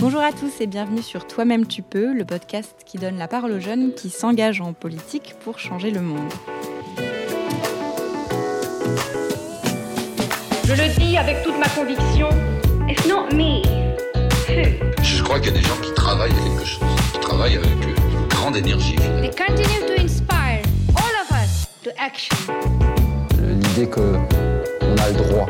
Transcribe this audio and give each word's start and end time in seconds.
Bonjour 0.00 0.22
à 0.22 0.32
tous 0.32 0.62
et 0.62 0.66
bienvenue 0.66 1.02
sur 1.02 1.26
Toi-même 1.26 1.66
tu 1.66 1.82
peux, 1.82 2.14
le 2.14 2.24
podcast 2.24 2.74
qui 2.86 2.96
donne 2.96 3.18
la 3.18 3.28
parole 3.28 3.52
aux 3.52 3.60
jeunes 3.60 3.92
qui 3.92 4.08
s'engagent 4.08 4.62
en 4.62 4.72
politique 4.72 5.34
pour 5.44 5.58
changer 5.58 5.90
le 5.90 6.00
monde. 6.00 6.32
Je 10.64 10.72
le 10.72 10.98
dis 10.98 11.18
avec 11.18 11.42
toute 11.42 11.58
ma 11.58 11.68
conviction, 11.68 12.30
it's 12.88 13.06
not 13.06 13.26
me. 13.36 13.60
Je 15.02 15.22
crois 15.22 15.38
qu'il 15.38 15.52
y 15.52 15.58
a 15.58 15.60
des 15.60 15.66
gens 15.68 15.76
qui 15.82 15.92
travaillent 15.92 16.32
à 16.32 16.48
quelque 16.48 16.64
chose, 16.64 16.88
qui 17.12 17.20
travaillent 17.20 17.56
avec 17.58 17.70
une 17.70 18.26
grande 18.28 18.56
énergie. 18.56 18.96
finalement. 18.96 19.20
They 19.20 19.36
continue 19.36 19.86
to 19.86 20.02
inspire 20.02 20.62
all 20.96 21.14
of 21.20 21.30
us 21.30 21.68
to 21.84 21.90
action. 21.98 22.36
l'idée 23.38 23.86
que 23.86 24.00
on 24.80 24.96
a 24.96 25.08
le 25.10 25.16
droit. 25.16 25.46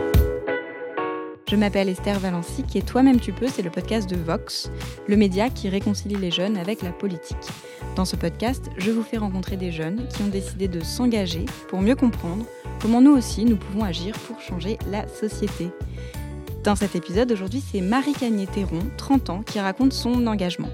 Je 1.50 1.56
m'appelle 1.56 1.88
Esther 1.88 2.20
Valency 2.20 2.64
et 2.76 2.80
Toi-même 2.80 3.18
tu 3.18 3.32
peux, 3.32 3.48
c'est 3.48 3.62
le 3.62 3.70
podcast 3.70 4.08
de 4.08 4.14
Vox, 4.14 4.70
le 5.08 5.16
média 5.16 5.50
qui 5.50 5.68
réconcilie 5.68 6.14
les 6.14 6.30
jeunes 6.30 6.56
avec 6.56 6.80
la 6.80 6.92
politique. 6.92 7.36
Dans 7.96 8.04
ce 8.04 8.14
podcast, 8.14 8.70
je 8.76 8.92
vous 8.92 9.02
fais 9.02 9.16
rencontrer 9.16 9.56
des 9.56 9.72
jeunes 9.72 10.06
qui 10.14 10.22
ont 10.22 10.28
décidé 10.28 10.68
de 10.68 10.78
s'engager 10.78 11.46
pour 11.66 11.80
mieux 11.80 11.96
comprendre 11.96 12.46
comment 12.80 13.00
nous 13.00 13.16
aussi 13.16 13.44
nous 13.44 13.56
pouvons 13.56 13.82
agir 13.82 14.16
pour 14.28 14.40
changer 14.40 14.78
la 14.92 15.08
société. 15.08 15.70
Dans 16.62 16.76
cet 16.76 16.94
épisode, 16.94 17.32
aujourd'hui, 17.32 17.64
c'est 17.72 17.80
Marie 17.80 18.12
Cagné-Théron, 18.12 18.82
30 18.96 19.30
ans, 19.30 19.42
qui 19.42 19.58
raconte 19.58 19.92
son 19.92 20.28
engagement. 20.28 20.70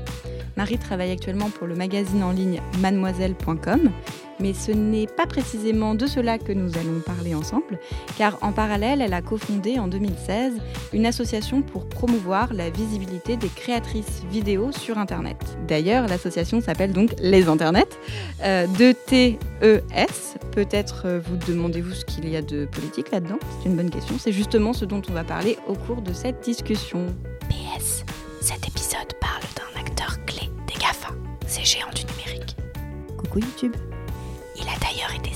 Marie 0.58 0.76
travaille 0.76 1.10
actuellement 1.10 1.48
pour 1.48 1.66
le 1.66 1.74
magazine 1.74 2.22
en 2.22 2.32
ligne 2.32 2.60
mademoiselle.com, 2.80 3.90
mais 4.40 4.54
ce 4.54 4.72
n'est 4.72 5.06
pas 5.06 5.26
précisément 5.26 5.95
de 5.95 6.06
cela 6.06 6.38
que 6.38 6.52
nous 6.52 6.76
allons 6.76 7.00
parler 7.04 7.34
ensemble, 7.34 7.78
car 8.18 8.38
en 8.42 8.52
parallèle, 8.52 9.00
elle 9.00 9.14
a 9.14 9.22
cofondé 9.22 9.78
en 9.78 9.88
2016 9.88 10.54
une 10.92 11.06
association 11.06 11.62
pour 11.62 11.88
promouvoir 11.88 12.52
la 12.52 12.70
visibilité 12.70 13.36
des 13.36 13.48
créatrices 13.48 14.22
vidéo 14.30 14.72
sur 14.72 14.98
Internet. 14.98 15.37
D'ailleurs, 15.66 16.07
l'association 16.07 16.60
s'appelle 16.60 16.92
donc 16.92 17.10
Les 17.20 17.48
Internets, 17.48 17.84
euh, 18.42 18.66
de 18.66 18.92
T-E-S. 18.92 20.37
Peut-être 20.52 21.02
euh, 21.07 21.20
vous 21.24 21.37
demandez-vous 21.37 21.92
ce 21.92 22.04
qu'il 22.04 22.29
y 22.29 22.37
a 22.37 22.42
de 22.42 22.66
politique 22.66 23.10
là-dedans? 23.10 23.38
C'est 23.60 23.68
une 23.68 23.76
bonne 23.76 23.90
question. 23.90 24.16
C'est 24.18 24.32
justement 24.32 24.73
ce 24.73 24.84
dont 24.84 25.02
on 25.09 25.12
va 25.12 25.24
parler 25.24 25.59
au 25.66 25.74
cours 25.74 26.02
de 26.02 26.12
cette 26.12 26.40
discussion. 26.40 27.07
PS, 27.48 28.04
cet 28.40 28.66
épisode 28.68 29.12
parle 29.20 29.42
d'un 29.57 29.80
acteur 29.80 30.24
clé 30.24 30.51
des 30.66 30.74
GAFA, 30.74 31.10
ces 31.46 31.64
géants 31.64 31.92
du 31.95 32.04
numérique. 32.12 32.57
Coucou 33.16 33.40
YouTube. 33.40 33.74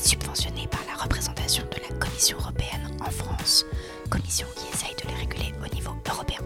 Été 0.01 0.09
subventionné 0.09 0.67
par 0.70 0.81
la 0.87 1.03
représentation 1.03 1.62
de 1.65 1.83
la 1.83 1.98
Commission 1.98 2.39
européenne 2.39 2.89
en 3.01 3.11
France, 3.11 3.67
commission 4.09 4.47
qui 4.56 4.67
essaye 4.73 4.95
de 4.97 5.09
les 5.09 5.15
réguler 5.15 5.53
au 5.62 5.75
niveau 5.75 5.93
européen. 6.09 6.39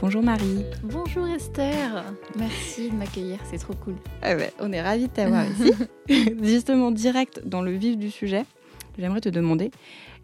Bonjour 0.00 0.22
Marie. 0.22 0.64
Bonjour 0.82 1.26
Esther, 1.26 2.04
merci 2.36 2.90
de 2.90 2.96
m'accueillir, 2.96 3.38
c'est 3.50 3.58
trop 3.58 3.74
cool. 3.74 3.96
Ah 4.22 4.36
ouais, 4.36 4.52
on 4.60 4.70
est 4.72 4.82
ravis 4.82 5.08
de 5.08 5.12
t'avoir 5.12 5.44
ici. 5.50 5.72
Justement, 6.42 6.90
direct 6.90 7.40
dans 7.46 7.62
le 7.62 7.72
vif 7.72 7.96
du 7.96 8.10
sujet, 8.10 8.44
j'aimerais 8.98 9.20
te 9.22 9.30
demander, 9.30 9.70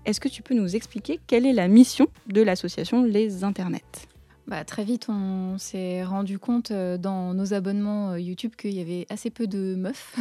est-ce 0.04 0.20
que 0.20 0.28
tu 0.28 0.42
peux 0.42 0.54
nous 0.54 0.76
expliquer 0.76 1.18
quelle 1.26 1.46
est 1.46 1.54
la 1.54 1.68
mission 1.68 2.08
de 2.26 2.42
l'association 2.42 3.04
Les 3.04 3.42
Internets? 3.42 4.06
Bah, 4.46 4.64
très 4.64 4.84
vite, 4.84 5.06
on 5.08 5.58
s'est 5.58 6.04
rendu 6.04 6.38
compte 6.38 6.70
euh, 6.70 6.98
dans 6.98 7.34
nos 7.34 7.52
abonnements 7.52 8.12
euh, 8.12 8.20
YouTube 8.20 8.52
qu'il 8.56 8.74
y 8.74 8.80
avait 8.80 9.06
assez 9.10 9.28
peu 9.28 9.48
de 9.48 9.74
meufs. 9.74 10.16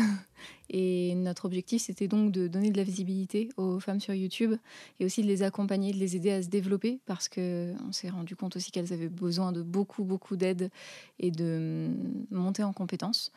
Et 0.69 1.13
notre 1.15 1.45
objectif, 1.45 1.83
c'était 1.83 2.07
donc 2.07 2.31
de 2.31 2.47
donner 2.47 2.71
de 2.71 2.77
la 2.77 2.83
visibilité 2.83 3.49
aux 3.57 3.79
femmes 3.79 3.99
sur 3.99 4.13
YouTube 4.13 4.55
et 4.99 5.05
aussi 5.05 5.21
de 5.21 5.27
les 5.27 5.43
accompagner, 5.43 5.93
de 5.93 5.97
les 5.97 6.15
aider 6.15 6.31
à 6.31 6.41
se 6.41 6.47
développer 6.47 6.99
parce 7.05 7.29
qu'on 7.29 7.91
s'est 7.91 8.09
rendu 8.09 8.35
compte 8.35 8.55
aussi 8.55 8.71
qu'elles 8.71 8.93
avaient 8.93 9.09
besoin 9.09 9.51
de 9.51 9.61
beaucoup, 9.61 10.03
beaucoup 10.03 10.35
d'aide 10.35 10.71
et 11.19 11.31
de 11.31 11.89
hum, 11.89 12.25
monter 12.31 12.63
en 12.63 12.73
compétences. 12.73 13.31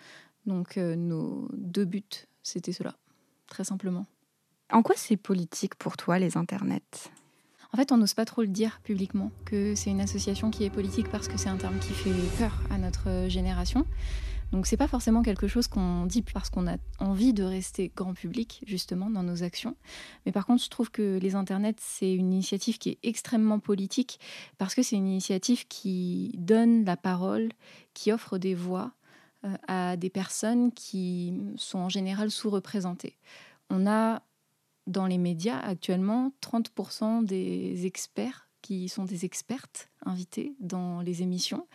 Donc, 0.46 0.78
euh, 0.78 0.96
nos 0.96 1.48
deux 1.52 1.84
buts, 1.84 2.02
c'était 2.42 2.72
cela, 2.72 2.94
très 3.46 3.64
simplement. 3.64 4.06
En 4.70 4.82
quoi 4.82 4.94
c'est 4.96 5.16
politique 5.16 5.74
pour 5.74 5.96
toi, 5.96 6.18
les 6.18 6.36
Internets? 6.36 7.10
En 7.72 7.76
fait, 7.76 7.92
on 7.92 7.98
n'ose 7.98 8.14
pas 8.14 8.24
trop 8.24 8.42
le 8.42 8.48
dire 8.48 8.80
publiquement 8.82 9.30
que 9.44 9.74
c'est 9.74 9.90
une 9.90 10.00
association 10.00 10.50
qui 10.50 10.64
est 10.64 10.70
politique 10.70 11.10
parce 11.10 11.28
que 11.28 11.36
c'est 11.36 11.50
un 11.50 11.56
terme 11.56 11.78
qui 11.78 11.92
fait 11.92 12.10
peur 12.38 12.58
à 12.70 12.78
notre 12.78 13.28
génération. 13.28 13.86
Donc 14.52 14.66
c'est 14.66 14.78
pas 14.78 14.88
forcément 14.88 15.22
quelque 15.22 15.46
chose 15.46 15.66
qu'on 15.68 16.06
dit 16.06 16.22
parce 16.22 16.48
qu'on 16.48 16.66
a 16.66 16.76
envie 16.98 17.34
de 17.34 17.42
rester 17.42 17.92
grand 17.94 18.14
public 18.14 18.62
justement 18.66 19.10
dans 19.10 19.22
nos 19.22 19.42
actions. 19.42 19.76
Mais 20.24 20.32
par 20.32 20.46
contre, 20.46 20.62
je 20.64 20.70
trouve 20.70 20.90
que 20.90 21.18
les 21.18 21.34
internets 21.34 21.74
c'est 21.78 22.12
une 22.12 22.32
initiative 22.32 22.78
qui 22.78 22.90
est 22.90 22.98
extrêmement 23.02 23.58
politique 23.58 24.18
parce 24.56 24.74
que 24.74 24.82
c'est 24.82 24.96
une 24.96 25.08
initiative 25.08 25.66
qui 25.68 26.32
donne 26.38 26.84
la 26.84 26.96
parole, 26.96 27.50
qui 27.92 28.10
offre 28.10 28.38
des 28.38 28.54
voix 28.54 28.92
euh, 29.44 29.54
à 29.68 29.96
des 29.96 30.10
personnes 30.10 30.72
qui 30.72 31.34
sont 31.56 31.78
en 31.78 31.88
général 31.88 32.30
sous-représentées. 32.30 33.18
On 33.68 33.86
a 33.86 34.22
dans 34.86 35.06
les 35.06 35.18
médias 35.18 35.58
actuellement 35.58 36.32
30% 36.40 37.24
des 37.24 37.84
experts 37.84 38.47
qui 38.68 38.90
sont 38.90 39.04
des 39.06 39.24
expertes 39.24 39.88
invitées 40.04 40.52
dans 40.60 41.00
les 41.00 41.22
émissions. 41.22 41.66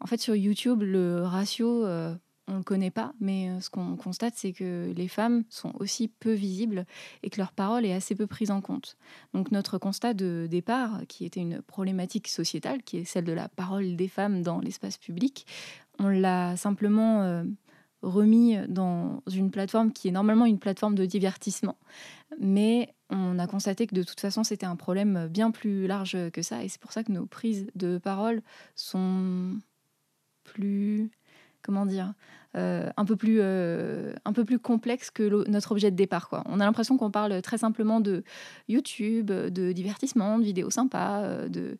En 0.00 0.06
fait, 0.06 0.20
sur 0.20 0.36
YouTube, 0.36 0.82
le 0.82 1.22
ratio, 1.22 1.86
euh, 1.86 2.14
on 2.46 2.52
ne 2.52 2.58
le 2.58 2.62
connaît 2.62 2.90
pas, 2.90 3.14
mais 3.20 3.48
euh, 3.48 3.60
ce 3.60 3.70
qu'on 3.70 3.96
constate, 3.96 4.34
c'est 4.36 4.52
que 4.52 4.92
les 4.94 5.08
femmes 5.08 5.44
sont 5.48 5.72
aussi 5.80 6.08
peu 6.08 6.32
visibles 6.32 6.84
et 7.22 7.30
que 7.30 7.40
leur 7.40 7.52
parole 7.52 7.86
est 7.86 7.94
assez 7.94 8.14
peu 8.14 8.26
prise 8.26 8.50
en 8.50 8.60
compte. 8.60 8.98
Donc 9.32 9.50
notre 9.50 9.78
constat 9.78 10.12
de 10.12 10.46
départ, 10.50 11.00
qui 11.08 11.24
était 11.24 11.40
une 11.40 11.62
problématique 11.62 12.28
sociétale, 12.28 12.82
qui 12.82 12.98
est 12.98 13.04
celle 13.04 13.24
de 13.24 13.32
la 13.32 13.48
parole 13.48 13.96
des 13.96 14.08
femmes 14.08 14.42
dans 14.42 14.60
l'espace 14.60 14.98
public, 14.98 15.46
on 15.98 16.08
l'a 16.08 16.58
simplement 16.58 17.22
euh, 17.22 17.44
remis 18.02 18.56
dans 18.68 19.22
une 19.32 19.50
plateforme 19.50 19.92
qui 19.92 20.08
est 20.08 20.12
normalement 20.12 20.46
une 20.46 20.58
plateforme 20.58 20.94
de 20.94 21.04
divertissement. 21.06 21.78
Mais 22.38 22.94
on 23.10 23.38
a 23.38 23.46
constaté 23.46 23.86
que 23.86 23.94
de 23.94 24.02
toute 24.02 24.20
façon, 24.20 24.44
c'était 24.44 24.66
un 24.66 24.76
problème 24.76 25.28
bien 25.28 25.50
plus 25.50 25.86
large 25.86 26.16
que 26.32 26.42
ça. 26.42 26.64
Et 26.64 26.68
c'est 26.68 26.80
pour 26.80 26.92
ça 26.92 27.04
que 27.04 27.12
nos 27.12 27.26
prises 27.26 27.66
de 27.74 27.98
parole 27.98 28.42
sont 28.74 29.58
plus, 30.44 31.10
comment 31.62 31.86
dire, 31.86 32.14
euh, 32.54 32.90
un, 32.98 33.04
peu 33.06 33.16
plus, 33.16 33.38
euh, 33.40 34.12
un 34.26 34.32
peu 34.34 34.44
plus 34.44 34.58
complexes 34.58 35.10
que 35.10 35.48
notre 35.48 35.72
objet 35.72 35.90
de 35.90 35.96
départ. 35.96 36.42
On 36.46 36.60
a 36.60 36.64
l'impression 36.64 36.98
qu'on 36.98 37.10
parle 37.10 37.40
très 37.40 37.58
simplement 37.58 38.00
de 38.00 38.24
YouTube, 38.68 39.26
de 39.30 39.72
divertissement, 39.72 40.38
de 40.38 40.44
vidéos 40.44 40.70
sympas. 40.70 41.22
euh. 41.22 41.76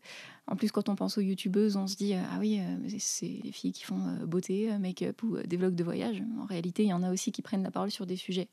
En 0.48 0.56
plus, 0.56 0.72
quand 0.72 0.88
on 0.88 0.96
pense 0.96 1.18
aux 1.18 1.20
youtubeuses, 1.20 1.76
on 1.76 1.86
se 1.86 1.96
dit 1.96 2.14
Ah 2.14 2.38
oui, 2.40 2.60
c'est 2.98 3.40
les 3.44 3.52
filles 3.52 3.72
qui 3.72 3.84
font 3.84 4.18
beauté, 4.26 4.76
make-up 4.78 5.22
ou 5.22 5.36
des 5.38 5.56
vlogs 5.56 5.74
de 5.74 5.84
voyage. 5.84 6.22
En 6.40 6.46
réalité, 6.46 6.82
il 6.82 6.88
y 6.88 6.92
en 6.92 7.02
a 7.02 7.12
aussi 7.12 7.30
qui 7.30 7.42
prennent 7.42 7.62
la 7.62 7.70
parole 7.70 7.90
sur 7.90 8.06
des 8.06 8.16
sujets 8.16 8.48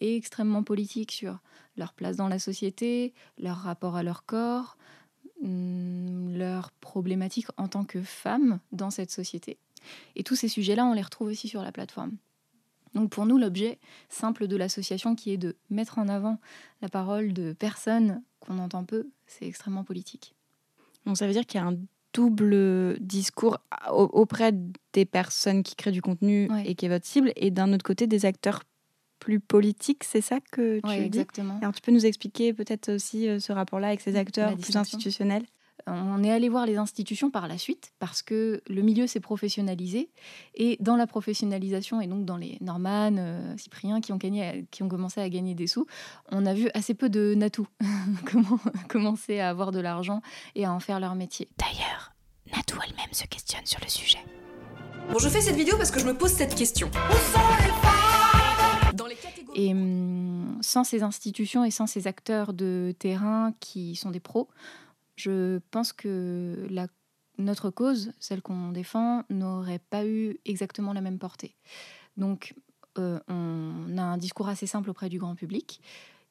extrêmement 0.00 0.62
politiques, 0.62 1.12
sur 1.12 1.38
leur 1.76 1.92
place 1.92 2.16
dans 2.16 2.28
la 2.28 2.38
société, 2.38 3.12
leur 3.38 3.56
rapport 3.56 3.96
à 3.96 4.02
leur 4.02 4.24
corps, 4.24 4.78
hum, 5.42 6.32
leurs 6.34 6.70
problématiques 6.72 7.48
en 7.58 7.68
tant 7.68 7.84
que 7.84 8.00
femmes 8.00 8.58
dans 8.72 8.90
cette 8.90 9.10
société. 9.10 9.58
Et 10.16 10.22
tous 10.22 10.36
ces 10.36 10.48
sujets-là, 10.48 10.84
on 10.86 10.92
les 10.94 11.02
retrouve 11.02 11.28
aussi 11.28 11.48
sur 11.48 11.62
la 11.62 11.72
plateforme. 11.72 12.12
Donc 12.94 13.10
pour 13.10 13.26
nous, 13.26 13.38
l'objet 13.38 13.78
simple 14.08 14.46
de 14.46 14.56
l'association 14.56 15.14
qui 15.16 15.32
est 15.32 15.36
de 15.36 15.56
mettre 15.70 15.98
en 15.98 16.08
avant 16.08 16.38
la 16.80 16.88
parole 16.88 17.32
de 17.32 17.52
personnes 17.52 18.22
qu'on 18.40 18.58
entend 18.58 18.84
peu, 18.84 19.08
c'est 19.26 19.46
extrêmement 19.46 19.82
politique. 19.84 20.34
Donc 21.04 21.16
ça 21.16 21.26
veut 21.26 21.32
dire 21.32 21.44
qu'il 21.46 21.60
y 21.60 21.64
a 21.64 21.66
un 21.66 21.76
double 22.12 22.96
discours 23.00 23.58
au- 23.90 24.08
auprès 24.12 24.52
des 24.92 25.04
personnes 25.04 25.62
qui 25.64 25.74
créent 25.74 25.90
du 25.92 26.02
contenu 26.02 26.48
Ouais. 26.50 26.68
et 26.68 26.74
qui 26.76 26.86
est 26.86 26.88
votre 26.88 27.04
cible, 27.06 27.32
et 27.34 27.50
d'un 27.50 27.72
autre 27.72 27.82
côté 27.84 28.06
des 28.06 28.24
acteurs 28.24 28.62
plus 29.18 29.40
politiques, 29.40 30.04
c'est 30.04 30.20
ça 30.20 30.38
que 30.52 30.78
tu 30.80 30.86
Ouais, 30.86 31.00
dis? 31.00 31.06
exactement. 31.06 31.58
Alors 31.60 31.72
tu 31.74 31.80
peux 31.80 31.92
nous 31.92 32.06
expliquer 32.06 32.52
peut-être 32.52 32.92
aussi 32.92 33.28
euh, 33.28 33.40
ce 33.40 33.52
rapport-là 33.52 33.88
avec 33.88 34.00
ces 34.00 34.16
acteurs 34.16 34.50
La 34.50 34.56
plus 34.56 34.76
institutionnels? 34.76 35.44
On 35.86 36.24
est 36.24 36.30
allé 36.30 36.48
voir 36.48 36.64
les 36.64 36.76
institutions 36.76 37.30
par 37.30 37.46
la 37.46 37.58
suite 37.58 37.92
parce 37.98 38.22
que 38.22 38.62
le 38.68 38.82
milieu 38.82 39.06
s'est 39.06 39.20
professionnalisé 39.20 40.10
et 40.54 40.78
dans 40.80 40.96
la 40.96 41.06
professionnalisation 41.06 42.00
et 42.00 42.06
donc 42.06 42.24
dans 42.24 42.38
les 42.38 42.56
Norman, 42.62 43.16
euh, 43.18 43.56
Cyprien 43.58 44.00
qui 44.00 44.12
ont, 44.12 44.16
gagné, 44.16 44.66
qui 44.70 44.82
ont 44.82 44.88
commencé 44.88 45.20
à 45.20 45.28
gagner 45.28 45.54
des 45.54 45.66
sous, 45.66 45.86
on 46.30 46.46
a 46.46 46.54
vu 46.54 46.70
assez 46.72 46.94
peu 46.94 47.10
de 47.10 47.34
Natou 47.34 47.66
comment 48.30 48.58
commencer 48.88 49.40
à 49.40 49.50
avoir 49.50 49.72
de 49.72 49.80
l'argent 49.80 50.22
et 50.54 50.64
à 50.64 50.72
en 50.72 50.80
faire 50.80 51.00
leur 51.00 51.14
métier. 51.14 51.48
D'ailleurs, 51.58 52.14
Natou 52.54 52.78
elle-même 52.86 53.12
se 53.12 53.26
questionne 53.26 53.66
sur 53.66 53.80
le 53.82 53.88
sujet. 53.88 54.18
Bon, 55.10 55.18
je 55.18 55.28
fais 55.28 55.42
cette 55.42 55.56
vidéo 55.56 55.76
parce 55.76 55.90
que 55.90 56.00
je 56.00 56.06
me 56.06 56.14
pose 56.14 56.30
cette 56.30 56.54
question. 56.54 56.90
Dans 58.94 59.06
les 59.06 59.16
catégories. 59.16 59.66
Et 59.66 59.72
hum, 59.72 60.58
sans 60.62 60.84
ces 60.84 61.02
institutions 61.02 61.64
et 61.64 61.70
sans 61.70 61.86
ces 61.86 62.06
acteurs 62.06 62.54
de 62.54 62.94
terrain 62.98 63.52
qui 63.60 63.96
sont 63.96 64.10
des 64.10 64.20
pros, 64.20 64.48
je 65.16 65.58
pense 65.70 65.92
que 65.92 66.68
notre 67.38 67.70
cause, 67.70 68.12
celle 68.18 68.42
qu'on 68.42 68.72
défend, 68.72 69.24
n'aurait 69.30 69.80
pas 69.90 70.06
eu 70.06 70.38
exactement 70.44 70.92
la 70.92 71.00
même 71.00 71.18
portée. 71.18 71.56
Donc, 72.16 72.54
euh, 72.98 73.18
on 73.28 73.98
a 73.98 74.02
un 74.02 74.16
discours 74.18 74.48
assez 74.48 74.66
simple 74.66 74.90
auprès 74.90 75.08
du 75.08 75.18
grand 75.18 75.34
public. 75.34 75.80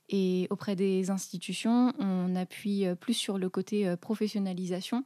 Et 0.10 0.48
auprès 0.50 0.76
des 0.76 1.10
institutions, 1.10 1.94
on 1.98 2.36
appuie 2.36 2.86
euh, 2.86 2.96
plus 2.96 3.14
sur 3.14 3.38
le 3.38 3.50
côté 3.50 3.88
euh, 3.88 3.96
professionnalisation, 3.96 5.06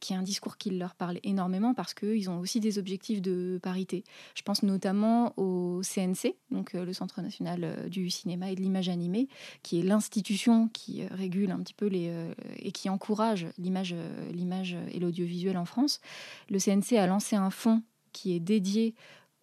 qui 0.00 0.12
est 0.12 0.16
un 0.16 0.22
discours 0.22 0.56
qui 0.56 0.70
leur 0.70 0.94
parle 0.94 1.18
énormément 1.22 1.74
parce 1.74 1.94
qu'ils 1.94 2.30
ont 2.30 2.38
aussi 2.38 2.60
des 2.60 2.78
objectifs 2.78 3.20
de 3.20 3.58
parité. 3.62 4.04
Je 4.34 4.42
pense 4.42 4.62
notamment 4.62 5.32
au 5.38 5.82
CNC, 5.82 6.36
donc 6.50 6.74
euh, 6.74 6.84
le 6.84 6.92
Centre 6.92 7.20
national 7.20 7.60
euh, 7.64 7.88
du 7.88 8.10
cinéma 8.10 8.50
et 8.50 8.54
de 8.54 8.60
l'image 8.60 8.88
animée, 8.88 9.28
qui 9.62 9.80
est 9.80 9.82
l'institution 9.82 10.68
qui 10.68 11.04
régule 11.06 11.50
un 11.50 11.58
petit 11.58 11.74
peu 11.74 11.86
les, 11.86 12.12
et 12.58 12.72
qui 12.72 12.88
encourage 12.88 13.46
l'image, 13.58 13.94
l'image 14.32 14.76
et 14.92 14.98
l'audiovisuel 14.98 15.56
en 15.56 15.64
France. 15.64 16.00
Le 16.48 16.58
CNC 16.58 16.96
a 16.98 17.06
lancé 17.06 17.36
un 17.36 17.50
fonds 17.50 17.82
qui 18.12 18.34
est 18.34 18.40
dédié 18.40 18.94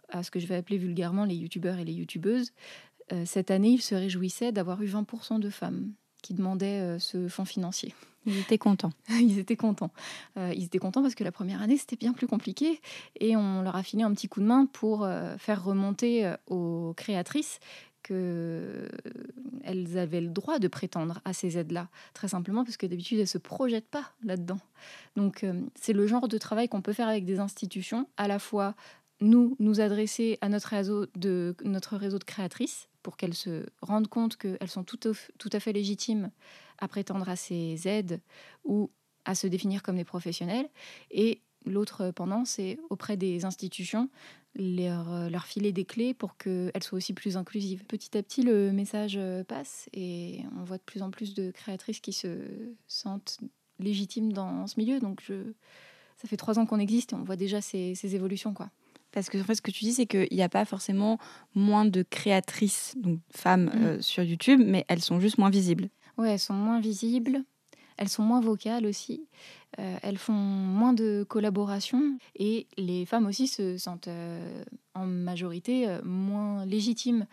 à 0.10 0.24
ce 0.24 0.32
que 0.32 0.40
je 0.40 0.48
vais 0.48 0.56
appeler 0.56 0.78
vulgairement 0.78 1.26
les 1.26 1.36
youtubeurs 1.36 1.78
et 1.80 1.86
les 1.86 1.94
youtubeuses. 1.94 2.52
cette 3.26 3.52
année, 3.52 3.72
il 3.72 3.82
se 3.82 3.96
réjouissait 3.96 4.52
d'avoir 4.52 4.82
eu 4.82 4.88
20% 4.88 5.40
de 5.40 5.50
femmes 5.50 5.94
qui 6.22 6.34
demandaient 6.34 7.00
ce 7.00 7.28
fonds 7.28 7.46
financier. 7.46 7.94
Ils 8.26 8.40
étaient 8.40 8.58
contents. 8.58 8.92
ils 9.10 9.40
étaient 9.40 9.56
contents. 9.56 9.92
Euh, 10.38 10.54
ils 10.56 10.66
étaient 10.66 10.80
contents 10.80 11.02
parce 11.02 11.16
que 11.16 11.24
la 11.24 11.32
première 11.32 11.62
année, 11.62 11.78
c'était 11.78 11.96
bien 11.96 12.14
plus 12.14 12.28
compliqué. 12.28 12.80
Et 13.20 13.36
on 13.36 13.62
leur 13.62 13.76
a 13.76 13.84
filé 13.84 14.04
un 14.04 14.14
petit 14.14 14.28
coup 14.28 14.40
de 14.40 14.46
main 14.46 14.66
pour 14.66 15.04
euh, 15.04 15.38
faire 15.38 15.64
remonter 15.64 16.26
euh, 16.26 16.36
aux 16.48 16.94
créatrices 16.96 17.60
qu'elles 18.04 18.88
avaient 19.96 20.22
le 20.22 20.30
droit 20.30 20.58
de 20.58 20.68
prétendre 20.68 21.22
à 21.24 21.34
ces 21.34 21.60
aides-là. 21.60 21.88
Très 22.14 22.28
simplement 22.28 22.64
parce 22.64 22.78
que 22.78 22.88
d'habitude, 22.88 23.18
elles 23.18 23.24
ne 23.24 23.28
se 23.28 23.38
projettent 23.38 23.90
pas 23.90 24.12
là-dedans. 24.24 24.58
Donc, 25.16 25.46
c'est 25.76 25.94
le 25.94 26.08
genre 26.08 26.28
de 26.28 26.40
travail 26.40 26.68
qu'on 26.68 26.82
peut 26.82 26.94
faire 26.94 27.08
avec 27.08 27.26
des 27.26 27.40
institutions, 27.40 28.08
à 28.18 28.28
la 28.28 28.40
fois 28.40 28.74
nous, 29.22 29.56
nous 29.60 29.80
adresser 29.82 30.40
à 30.42 30.50
notre 30.50 30.70
réseau 30.70 31.06
de, 31.16 31.56
notre 31.64 31.96
réseau 31.96 32.18
de 32.18 32.24
créatrices 32.24 32.90
pour 33.04 33.18
qu'elles 33.18 33.34
se 33.34 33.66
rendent 33.82 34.08
compte 34.08 34.38
qu'elles 34.38 34.70
sont 34.70 34.84
tout, 34.84 35.00
tout 35.38 35.50
à 35.52 35.60
fait 35.60 35.74
légitimes 35.74 36.32
à 36.78 36.88
prétendre 36.88 37.30
à 37.30 37.36
ces 37.36 37.88
aides 37.88 38.22
ou 38.64 38.92
à 39.26 39.36
se 39.36 39.48
définir 39.48 39.84
comme 39.84 39.98
des 39.98 40.04
professionnels. 40.04 40.70
Et 41.12 41.42
l'autre 41.66 42.12
pendant, 42.12 42.46
c'est 42.46 42.80
auprès 42.90 43.18
des 43.18 43.46
institutions, 43.46 44.10
leur, 44.56 45.30
leur 45.30 45.46
filer 45.46 45.72
des 45.72 45.86
clés 45.86 46.14
pour 46.14 46.38
qu'elles 46.38 46.84
soient 46.84 46.98
aussi 46.98 47.14
plus 47.14 47.38
inclusives. 47.38 47.86
Petit 47.86 48.18
à 48.18 48.24
petit, 48.24 48.44
le 48.44 48.72
message 48.72 49.20
passe 49.48 49.90
et 49.94 50.42
on 50.58 50.64
voit 50.64 50.78
de 50.78 50.84
plus 50.84 51.02
en 51.02 51.12
plus 51.12 51.34
de 51.34 51.52
créatrices 51.52 52.00
qui 52.00 52.14
se 52.14 52.38
sentent 52.88 53.40
légitimes 53.80 54.34
dans 54.34 54.68
ce 54.68 54.80
milieu. 54.80 55.00
Donc 55.00 55.22
je, 55.26 55.54
ça 56.18 56.28
fait 56.28 56.38
trois 56.38 56.60
ans 56.60 56.66
qu'on 56.66 56.80
existe 56.80 57.14
et 57.14 57.16
on 57.16 57.24
voit 57.24 57.36
déjà 57.36 57.62
ces, 57.62 57.96
ces 57.96 58.16
évolutions. 58.16 58.54
quoi. 58.54 58.70
Parce 59.12 59.30
que 59.30 59.38
en 59.40 59.44
fait, 59.44 59.56
ce 59.56 59.62
que 59.62 59.72
tu 59.72 59.84
dis, 59.84 59.94
c'est 59.94 60.06
qu'il 60.06 60.28
n'y 60.32 60.42
a 60.42 60.50
pas 60.50 60.66
forcément 60.66 61.18
moins 61.54 61.86
de 61.86 62.04
créatrices, 62.04 62.96
donc 62.98 63.20
femmes, 63.32 63.66
mmh. 63.66 63.84
euh, 63.84 64.02
sur 64.02 64.24
YouTube, 64.24 64.62
mais 64.66 64.86
elles 64.88 65.02
sont 65.02 65.20
juste 65.20 65.38
moins 65.38 65.50
visibles. 65.50 65.90
Oui, 66.18 66.30
elles 66.30 66.40
sont 66.40 66.54
moins 66.54 66.80
visibles, 66.80 67.44
elles 67.98 68.10
sont 68.10 68.24
moins 68.24 68.42
vocales 68.42 68.86
aussi, 68.86 69.28
euh, 69.80 69.98
elles 70.02 70.18
font 70.18 70.34
moins 70.34 70.94
de 70.94 71.26
collaboration 71.28 72.18
et 72.36 72.68
les 72.78 73.06
femmes 73.06 73.26
aussi 73.26 73.48
se 73.48 73.78
sentent 73.78 74.08
euh, 74.08 74.64
en 74.94 75.06
majorité 75.06 75.88
moins 76.04 76.66
légitimes 76.66 77.26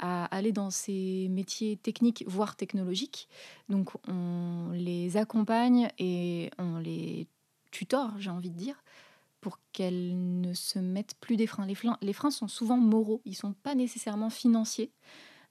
à 0.00 0.26
aller 0.26 0.52
dans 0.52 0.70
ces 0.70 1.26
métiers 1.30 1.76
techniques, 1.76 2.24
voire 2.26 2.56
technologiques. 2.56 3.28
Donc 3.68 3.90
on 4.06 4.70
les 4.72 5.16
accompagne 5.16 5.88
et 5.98 6.50
on 6.58 6.78
les 6.78 7.26
tutore, 7.70 8.12
j'ai 8.18 8.30
envie 8.30 8.50
de 8.50 8.56
dire, 8.56 8.82
pour 9.40 9.60
qu'elles 9.72 10.40
ne 10.40 10.52
se 10.54 10.78
mettent 10.78 11.14
plus 11.20 11.36
des 11.36 11.46
freins. 11.46 11.66
Les, 11.66 11.74
freins. 11.74 11.98
les 12.02 12.12
freins 12.12 12.30
sont 12.30 12.48
souvent 12.48 12.76
moraux, 12.76 13.22
ils 13.24 13.32
ne 13.32 13.36
sont 13.36 13.52
pas 13.52 13.74
nécessairement 13.74 14.30
financiers 14.30 14.92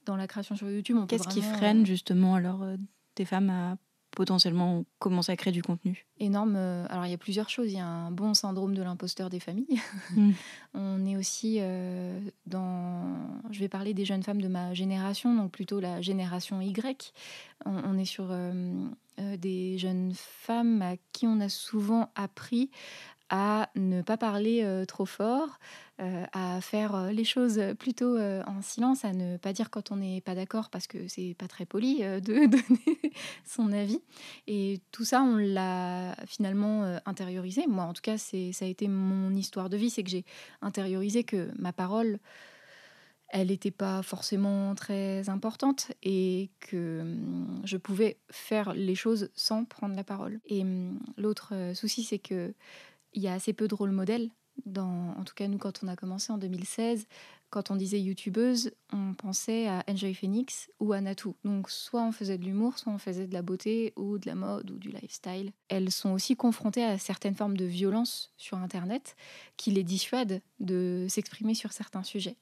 dans 0.07 0.15
la 0.15 0.27
création 0.27 0.55
sur 0.55 0.69
YouTube. 0.69 0.97
Qu'est-ce 1.07 1.27
qui 1.27 1.41
freine 1.41 1.81
euh, 1.81 1.85
justement 1.85 2.35
alors 2.35 2.63
euh, 2.63 2.77
des 3.15 3.25
femmes 3.25 3.49
à 3.49 3.77
potentiellement 4.11 4.85
commencer 4.97 5.31
à 5.31 5.35
créer 5.35 5.53
du 5.53 5.61
contenu? 5.61 6.07
Énorme. 6.17 6.55
Euh, 6.55 6.87
alors 6.89 7.05
il 7.05 7.11
y 7.11 7.13
a 7.13 7.17
plusieurs 7.19 7.49
choses. 7.49 7.71
Il 7.71 7.77
y 7.77 7.79
a 7.79 7.85
un 7.85 8.09
bon 8.09 8.33
syndrome 8.33 8.73
de 8.73 8.81
l'imposteur 8.81 9.29
des 9.29 9.39
familles. 9.39 9.79
Hmm. 10.15 10.31
On 10.73 11.05
est 11.05 11.17
aussi 11.17 11.59
dans. 12.45 13.03
Je 13.51 13.59
vais 13.59 13.69
parler 13.69 13.93
des 13.93 14.05
jeunes 14.05 14.23
femmes 14.23 14.41
de 14.41 14.47
ma 14.47 14.73
génération, 14.73 15.35
donc 15.35 15.51
plutôt 15.51 15.79
la 15.79 16.01
génération 16.01 16.61
Y. 16.61 17.13
On, 17.65 17.97
est 17.97 18.05
sur 18.05 18.29
des 19.17 19.77
jeunes 19.77 20.13
femmes 20.15 20.81
à 20.81 20.95
qui 21.11 21.27
on 21.27 21.39
a 21.39 21.49
souvent 21.49 22.11
appris 22.15 22.69
à 23.29 23.69
ne 23.75 24.01
pas 24.01 24.17
parler 24.17 24.61
euh, 24.63 24.85
trop 24.85 25.05
fort, 25.05 25.59
euh, 25.99 26.25
à 26.31 26.61
faire 26.61 26.95
euh, 26.95 27.11
les 27.11 27.23
choses 27.23 27.61
plutôt 27.79 28.17
en 28.17 28.61
silence, 28.61 29.03
à 29.03 29.13
ne 29.13 29.37
pas 29.37 29.53
dire 29.53 29.69
quand 29.69 29.91
on 29.91 29.97
n'est 29.97 30.21
pas 30.21 30.35
d'accord 30.35 30.69
parce 30.69 30.87
que 30.87 31.07
c'est 31.07 31.35
pas 31.37 31.47
très 31.47 31.65
poli 31.65 31.99
de 31.99 32.19
donner 32.47 33.13
son 33.45 33.71
avis. 33.71 34.01
Et 34.47 34.79
tout 34.91 35.05
ça, 35.05 35.21
on 35.21 35.37
l'a 35.37 36.15
finalement 36.25 36.99
intériorisé. 37.05 37.67
Moi, 37.67 37.83
en 37.83 37.93
tout 37.93 38.01
cas, 38.01 38.17
c'est 38.17 38.51
ça 38.51 38.65
a 38.65 38.67
été 38.67 38.87
mon 38.87 39.33
histoire 39.35 39.69
de 39.69 39.77
vie, 39.77 39.89
c'est 39.89 40.03
que 40.03 40.09
j'ai 40.09 40.25
intériorisé 40.61 41.23
que 41.23 41.51
ma 41.57 41.73
parole 41.73 42.19
elle 43.29 43.47
n'était 43.47 43.71
pas 43.71 44.03
forcément 44.03 44.73
très 44.73 45.27
importante 45.27 45.91
et 46.01 46.49
que 46.61 47.01
hum, 47.01 47.61
je 47.65 47.75
pouvais 47.75 48.17
faire 48.31 48.73
les 48.73 48.95
choses 48.95 49.29
sans 49.35 49.65
prendre 49.65 49.95
la 49.95 50.03
parole. 50.05 50.39
Et 50.47 50.61
hum, 50.61 50.99
l'autre 51.17 51.53
souci, 51.73 52.03
c'est 52.03 52.19
que 52.19 52.53
il 53.17 53.23
y 53.23 53.27
a 53.27 53.33
assez 53.33 53.51
peu 53.51 53.67
de 53.67 53.73
rôle 53.73 53.91
modèles. 53.91 54.29
Dans, 54.65 55.15
en 55.17 55.23
tout 55.23 55.33
cas, 55.35 55.47
nous, 55.47 55.57
quand 55.57 55.83
on 55.83 55.87
a 55.87 55.95
commencé 55.95 56.31
en 56.31 56.37
2016, 56.37 57.07
quand 57.49 57.71
on 57.71 57.75
disait 57.75 57.99
youtubeuse, 57.99 58.71
on 58.91 59.13
pensait 59.13 59.67
à 59.67 59.83
Enjoy 59.87 60.13
Phoenix 60.13 60.69
ou 60.79 60.93
à 60.93 61.01
Natou. 61.01 61.35
Donc, 61.43 61.69
soit 61.69 62.03
on 62.03 62.11
faisait 62.11 62.37
de 62.37 62.43
l'humour, 62.43 62.77
soit 62.77 62.93
on 62.93 62.97
faisait 62.97 63.27
de 63.27 63.33
la 63.33 63.41
beauté 63.41 63.93
ou 63.95 64.19
de 64.19 64.27
la 64.27 64.35
mode 64.35 64.69
ou 64.69 64.77
du 64.77 64.89
lifestyle. 64.89 65.51
Elles 65.69 65.91
sont 65.91 66.11
aussi 66.11 66.35
confrontées 66.35 66.83
à 66.83 66.97
certaines 66.97 67.35
formes 67.35 67.57
de 67.57 67.65
violence 67.65 68.33
sur 68.37 68.57
Internet 68.57 69.15
qui 69.57 69.71
les 69.71 69.83
dissuadent 69.83 70.41
de 70.59 71.05
s'exprimer 71.09 71.53
sur 71.53 71.71
certains 71.71 72.03
sujets. 72.03 72.37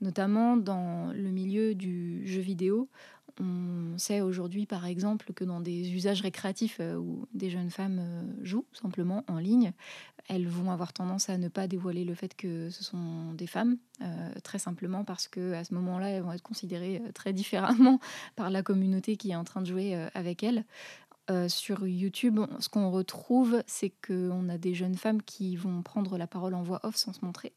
Notamment 0.00 0.56
dans 0.56 1.12
le 1.12 1.30
milieu 1.30 1.74
du 1.74 2.26
jeu 2.26 2.40
vidéo, 2.40 2.88
on 3.40 3.98
sait 3.98 4.20
aujourd'hui, 4.20 4.66
par 4.66 4.86
exemple, 4.86 5.32
que 5.32 5.44
dans 5.44 5.60
des 5.60 5.92
usages 5.92 6.20
récréatifs 6.20 6.78
euh, 6.80 6.96
où 6.96 7.26
des 7.34 7.50
jeunes 7.50 7.70
femmes 7.70 7.98
euh, 8.00 8.44
jouent 8.44 8.66
simplement 8.72 9.24
en 9.28 9.38
ligne, 9.38 9.72
elles 10.28 10.46
vont 10.46 10.70
avoir 10.70 10.92
tendance 10.92 11.28
à 11.28 11.38
ne 11.38 11.48
pas 11.48 11.66
dévoiler 11.66 12.04
le 12.04 12.14
fait 12.14 12.34
que 12.34 12.70
ce 12.70 12.84
sont 12.84 13.32
des 13.34 13.46
femmes, 13.46 13.78
euh, 14.02 14.30
très 14.42 14.58
simplement 14.58 15.04
parce 15.04 15.28
que 15.28 15.52
à 15.54 15.64
ce 15.64 15.74
moment-là, 15.74 16.10
elles 16.10 16.22
vont 16.22 16.32
être 16.32 16.42
considérées 16.42 17.02
très 17.14 17.32
différemment 17.32 17.98
par 18.36 18.50
la 18.50 18.62
communauté 18.62 19.16
qui 19.16 19.30
est 19.30 19.36
en 19.36 19.44
train 19.44 19.62
de 19.62 19.66
jouer 19.66 19.94
avec 20.14 20.42
elles. 20.42 20.64
sur 21.48 21.86
YouTube, 21.86 22.40
ce 22.58 22.68
qu'on 22.68 22.90
retrouve, 22.90 23.62
c'est 23.66 23.92
qu'on 24.06 24.48
a 24.48 24.58
des 24.58 24.74
jeunes 24.74 24.96
femmes 24.96 25.22
qui 25.22 25.56
vont 25.56 25.82
prendre 25.82 26.18
la 26.18 26.26
parole 26.26 26.54
en 26.54 26.62
voix 26.62 26.80
off 26.82 26.96
sans 26.96 27.14
se 27.14 27.24
montrer 27.24 27.54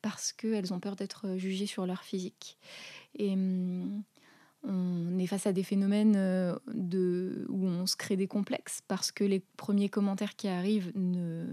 parce 0.00 0.32
qu'elles 0.32 0.72
ont 0.72 0.80
peur 0.80 0.94
d'être 0.94 1.36
jugées 1.36 1.66
sur 1.66 1.86
leur 1.86 2.02
physique. 2.04 2.56
Et 3.18 3.32
hum, 3.32 4.02
on 4.66 5.18
est 5.18 5.26
face 5.26 5.46
à 5.46 5.52
des 5.52 5.62
phénomènes 5.62 6.14
euh, 6.16 6.56
de, 6.74 7.46
où 7.48 7.66
on 7.66 7.86
se 7.86 7.96
crée 7.96 8.16
des 8.16 8.26
complexes 8.26 8.80
parce 8.88 9.12
que 9.12 9.24
les 9.24 9.40
premiers 9.56 9.88
commentaires 9.88 10.36
qui 10.36 10.48
arrivent 10.48 10.92
ne 10.94 11.44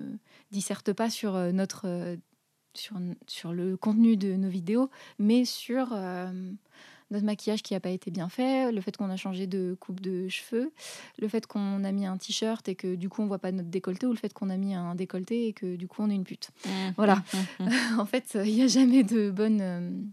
dissertent 0.52 0.94
pas 0.94 1.10
sur, 1.10 1.36
euh, 1.36 1.52
notre, 1.52 1.88
euh, 1.88 2.16
sur, 2.74 2.98
sur 3.28 3.54
le 3.54 3.78
contenu 3.78 4.18
de 4.18 4.36
nos 4.36 4.50
vidéos, 4.50 4.90
mais 5.20 5.46
sur 5.46 5.96
notre 7.12 7.26
maquillage 7.26 7.62
qui 7.62 7.74
n'a 7.74 7.80
pas 7.80 7.92
été 7.92 8.10
bien 8.10 8.30
fait, 8.30 8.72
le 8.72 8.82
fait 8.82 8.98
qu'on 8.98 9.12
a 9.12 9.16
changé 9.16 9.46
de 9.46 9.78
coupe 9.80 10.02
de 10.02 10.28
cheveux, 10.28 10.72
le 11.20 11.28
fait 11.28 11.46
qu'on 11.46 11.84
a 11.84 11.92
mis 11.92 12.08
un 12.08 12.18
t-shirt 12.18 12.68
et 12.68 12.74
que 12.74 12.96
du 12.96 13.10
coup 13.10 13.22
on 13.22 13.28
voit 13.28 13.38
pas 13.38 13.52
notre 13.52 13.70
décolleté, 13.70 14.08
ou 14.08 14.12
le 14.12 14.18
fait 14.18 14.34
qu'on 14.34 14.50
a 14.50 14.58
mis 14.58 14.74
un 14.74 14.96
décolleté 14.96 15.48
et 15.48 15.54
que 15.54 15.76
du 15.76 15.88
coup 15.88 16.02
on 16.02 16.10
est 16.10 16.16
une 16.16 16.24
pute. 16.24 16.50
Mmh. 16.66 16.70
Voilà. 16.98 17.18
Mmh, 17.60 17.64
mmh, 17.66 17.70
en 18.00 18.06
fait, 18.08 18.36
il 18.44 18.56
n'y 18.56 18.64
a 18.64 18.68
jamais 18.68 19.04
de 19.04 19.30
bonne 19.30 20.12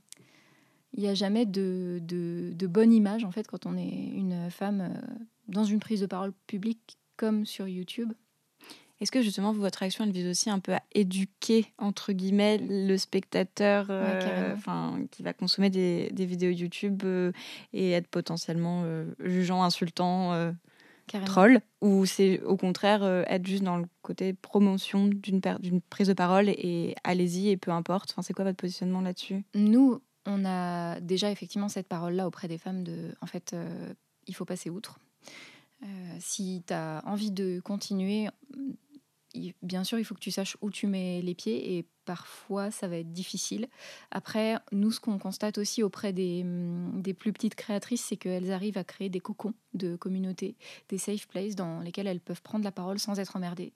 il 0.95 1.03
n'y 1.03 1.09
a 1.09 1.15
jamais 1.15 1.47
de, 1.47 2.01
de, 2.03 2.67
bonne 2.67 2.93
image 2.93 3.25
en 3.25 3.31
fait 3.31 3.47
quand 3.47 3.67
on 3.67 3.77
est 3.77 3.89
une 3.89 4.51
femme 4.51 4.81
euh, 4.81 5.15
dans 5.49 5.65
une 5.65 5.81
prise 5.81 6.01
de 6.01 6.07
parole 6.07 6.33
publique 6.47 6.99
comme 7.17 7.47
sur 7.47 7.69
YouTube. 7.69 8.13
Est-ce 9.01 9.11
que 9.11 9.23
justement 9.23 9.53
votre 9.53 9.83
action 9.83 10.05
elle 10.05 10.13
vise 10.13 10.27
aussi 10.27 10.51
un 10.51 10.59
peu 10.59 10.75
à 10.75 10.83
éduquer 10.93 11.73
entre 11.79 12.13
guillemets 12.13 12.59
le 12.59 12.99
spectateur 12.99 13.87
euh, 13.89 14.55
qui 15.11 15.23
va 15.23 15.33
consommer 15.33 15.71
des, 15.71 16.11
des 16.11 16.27
vidéos 16.27 16.51
YouTube 16.51 17.03
euh, 17.05 17.33
et 17.73 17.93
être 17.93 18.09
potentiellement 18.09 18.85
jugeant, 19.19 19.63
insultant, 19.63 20.53
troll? 21.25 21.61
Ou 21.81 22.05
c'est 22.05 22.43
au 22.43 22.59
contraire 22.59 23.03
être 23.27 23.47
juste 23.47 23.63
dans 23.63 23.79
le 23.79 23.87
côté 24.03 24.35
promotion 24.35 25.07
d'une 25.07 25.41
prise 25.89 26.09
de 26.09 26.13
parole 26.13 26.51
et 26.51 26.95
allez-y 27.03 27.49
et 27.49 27.57
peu 27.57 27.71
importe? 27.71 28.11
Enfin, 28.11 28.21
c'est 28.21 28.35
quoi 28.35 28.45
votre 28.45 28.59
positionnement 28.59 29.01
là-dessus? 29.01 29.45
Nous, 29.55 30.03
on 30.31 30.45
a 30.45 31.01
déjà 31.01 31.31
effectivement 31.31 31.69
cette 31.69 31.89
parole-là 31.89 32.27
auprès 32.27 32.49
des 32.49 32.59
femmes 32.59 32.85
de, 32.85 33.15
en 33.21 33.27
fait, 33.27 33.53
euh, 33.53 33.93
il 34.27 34.35
faut 34.35 34.45
passer 34.45 34.71
outre. 34.71 34.99
Euh, 35.83 36.17
si 36.21 36.63
tu 36.67 36.73
as 36.73 37.03
envie 37.05 37.31
de 37.31 37.61
continuer, 37.61 38.29
bien 39.63 39.85
sûr, 39.85 39.99
il 39.99 40.05
faut 40.05 40.15
que 40.15 40.21
tu 40.21 40.31
saches 40.31 40.57
où 40.61 40.71
tu 40.71 40.87
mets 40.87 41.21
les 41.23 41.35
pieds 41.35 41.77
et 41.77 41.87
parfois 42.11 42.73
ça 42.73 42.89
va 42.89 42.97
être 42.97 43.13
difficile. 43.13 43.69
Après, 44.11 44.57
nous, 44.73 44.91
ce 44.91 44.99
qu'on 44.99 45.17
constate 45.21 45.59
aussi 45.59 45.85
auprès 45.85 46.13
des, 46.13 46.41
hum, 46.43 47.01
des 47.01 47.15
plus 47.15 47.33
petites 47.33 47.55
créatrices, 47.55 48.05
c'est 48.05 48.17
qu'elles 48.17 48.51
arrivent 48.51 48.79
à 48.79 48.83
créer 48.83 49.09
des 49.09 49.21
cocons 49.21 49.55
de 49.75 49.95
communauté, 49.95 50.57
des 50.89 50.99
safe 50.99 51.29
places 51.29 51.55
dans 51.55 51.79
lesquels 51.79 52.09
elles 52.09 52.19
peuvent 52.19 52.43
prendre 52.43 52.65
la 52.65 52.73
parole 52.73 52.99
sans 52.99 53.21
être 53.21 53.37
emmerdées. 53.37 53.73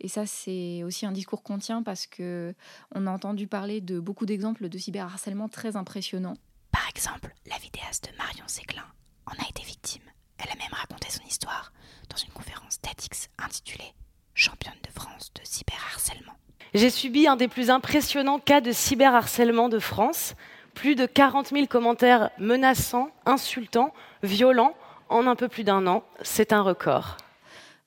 Et 0.00 0.08
ça, 0.08 0.26
c'est 0.26 0.82
aussi 0.82 1.06
un 1.06 1.12
discours 1.12 1.42
qu'on 1.42 1.56
tient 1.56 1.82
parce 1.82 2.06
que 2.06 2.54
on 2.94 3.06
a 3.06 3.10
entendu 3.10 3.46
parler 3.46 3.80
de 3.80 3.98
beaucoup 4.00 4.26
d'exemples 4.26 4.68
de 4.68 4.76
cyberharcèlement 4.76 5.48
très 5.48 5.74
impressionnants. 5.76 6.36
Par 6.70 6.86
exemple, 6.90 7.34
la 7.46 7.56
vidéaste 7.56 8.12
Marion 8.18 8.44
Séclin 8.48 8.84
en 9.24 9.32
a 9.32 9.48
été 9.48 9.62
victime. 9.62 10.02
Elle 10.36 10.50
a 10.50 10.56
même 10.56 10.72
raconté 10.72 11.08
son 11.10 11.24
histoire 11.26 11.72
dans 12.10 12.18
une 12.18 12.34
conférence 12.34 12.82
TEDx 12.82 13.30
intitulée 13.38 13.94
Championne 14.38 14.72
de 14.86 14.92
France 14.92 15.32
de 15.34 15.40
cyberharcèlement. 15.42 16.34
J'ai 16.72 16.90
subi 16.90 17.26
un 17.26 17.34
des 17.34 17.48
plus 17.48 17.70
impressionnants 17.70 18.38
cas 18.38 18.60
de 18.60 18.70
cyberharcèlement 18.70 19.68
de 19.68 19.80
France. 19.80 20.36
Plus 20.74 20.94
de 20.94 21.06
40 21.06 21.48
000 21.48 21.66
commentaires 21.66 22.30
menaçants, 22.38 23.10
insultants, 23.26 23.92
violents 24.22 24.74
en 25.08 25.26
un 25.26 25.34
peu 25.34 25.48
plus 25.48 25.64
d'un 25.64 25.88
an. 25.88 26.04
C'est 26.22 26.52
un 26.52 26.62
record. 26.62 27.16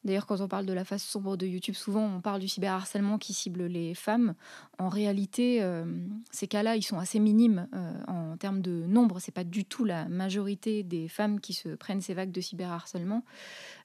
D'ailleurs, 0.04 0.26
quand 0.26 0.42
on 0.42 0.48
parle 0.48 0.66
de 0.66 0.74
la 0.74 0.84
face 0.84 1.04
sombre 1.04 1.38
de 1.38 1.46
YouTube, 1.46 1.76
souvent 1.76 2.04
on 2.04 2.22
parle 2.22 2.40
du 2.42 2.48
cyberharcèlement 2.48 3.18
qui 3.20 3.34
cible 3.34 3.66
les 3.66 3.94
femmes. 3.94 4.34
En 4.80 4.90
réalité, 4.90 5.62
euh, 5.62 5.86
ces 6.32 6.48
cas-là, 6.48 6.76
ils 6.76 6.82
sont 6.82 6.98
assez 6.98 7.20
minimes 7.20 7.68
euh, 7.74 7.94
en 8.08 8.36
termes 8.38 8.62
de 8.62 8.86
nombre. 8.88 9.20
C'est 9.20 9.32
pas 9.32 9.44
du 9.44 9.64
tout 9.64 9.86
la 9.86 10.10
majorité 10.10 10.84
des 10.84 11.08
femmes 11.08 11.40
qui 11.40 11.54
se 11.54 11.70
prennent 11.70 12.02
ces 12.02 12.16
vagues 12.16 12.32
de 12.32 12.42
cyberharcèlement. 12.42 13.24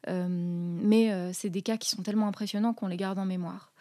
Euh, 0.09 0.27
mais 0.29 1.13
euh, 1.13 1.33
c'est 1.33 1.51
des 1.51 1.63
cas 1.63 1.77
qui 1.77 1.91
sont 1.91 2.03
tellement 2.03 2.29
impressionnants 2.29 2.73
qu'on 2.73 2.87
les 2.87 2.97
garde 2.97 3.19
en 3.19 3.27
mémoire. 3.27 3.73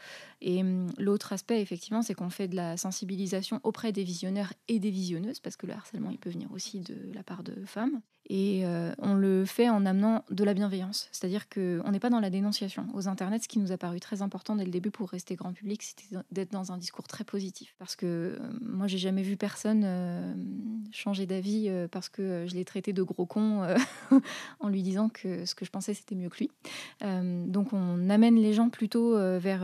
Et 0.42 0.64
l'autre 0.98 1.34
aspect, 1.34 1.62
effectivement, 1.62 2.02
c'est 2.02 2.14
qu'on 2.14 2.30
fait 2.30 2.48
de 2.48 2.56
la 2.56 2.78
sensibilisation 2.78 3.60
auprès 3.64 3.92
des 3.92 4.04
visionneurs 4.04 4.54
et 4.68 4.80
des 4.80 4.92
visionneuses, 4.92 5.40
parce 5.40 5.56
que 5.56 5.66
le 5.66 5.74
harcèlement, 5.74 6.12
il 6.12 6.18
peut 6.18 6.30
venir 6.30 6.52
aussi 6.52 6.82
de 6.82 6.96
la 7.14 7.24
part 7.24 7.44
de 7.44 7.66
femmes. 7.66 8.02
Et 8.28 8.66
euh, 8.66 8.92
on 8.98 9.14
le 9.14 9.46
fait 9.46 9.70
en 9.70 9.86
amenant 9.86 10.24
de 10.32 10.44
la 10.44 10.54
bienveillance. 10.54 11.10
C'est-à-dire 11.12 11.48
qu'on 11.48 11.92
n'est 11.92 12.00
pas 12.00 12.10
dans 12.10 12.20
la 12.20 12.30
dénonciation. 12.30 12.88
Aux 12.94 13.08
internets, 13.08 13.40
ce 13.40 13.48
qui 13.48 13.60
nous 13.60 13.72
a 13.72 13.78
paru 13.78 14.00
très 14.00 14.22
important 14.22 14.56
dès 14.56 14.66
le 14.66 14.72
début 14.72 14.90
pour 14.90 15.10
rester 15.10 15.36
grand 15.36 15.54
public, 15.54 15.84
c'était 15.84 16.18
d'être 16.32 16.52
dans 16.52 16.72
un 16.72 16.78
discours 16.78 17.08
très 17.08 17.24
positif. 17.24 17.76
Parce 17.78 17.96
que 17.96 18.06
euh, 18.06 18.40
moi, 18.62 18.88
j'ai 18.88 18.98
jamais 18.98 19.22
vu 19.22 19.38
personne 19.38 19.84
euh, 19.86 20.34
changer 20.92 21.26
d'avis 21.26 21.66
euh, 21.70 21.88
parce 21.88 22.10
que 22.10 22.46
je 22.48 22.56
l'ai 22.56 22.66
traité 22.66 22.94
de 22.94 23.04
gros 23.04 23.26
con 23.26 23.68
en 24.60 24.70
lui 24.70 24.82
disant 24.82 25.10
que 25.10 25.46
ce 25.46 25.54
que 25.54 25.66
je 25.66 25.72
pensais, 25.72 25.94
c'était 25.94 26.16
mieux 26.16 26.30
que 26.30 26.38
lui. 26.38 26.52
Donc 27.02 27.74
on 27.74 28.10
amène 28.10 28.36
les 28.36 28.54
gens 28.54 28.70
plutôt 28.70 29.18
vers 29.40 29.64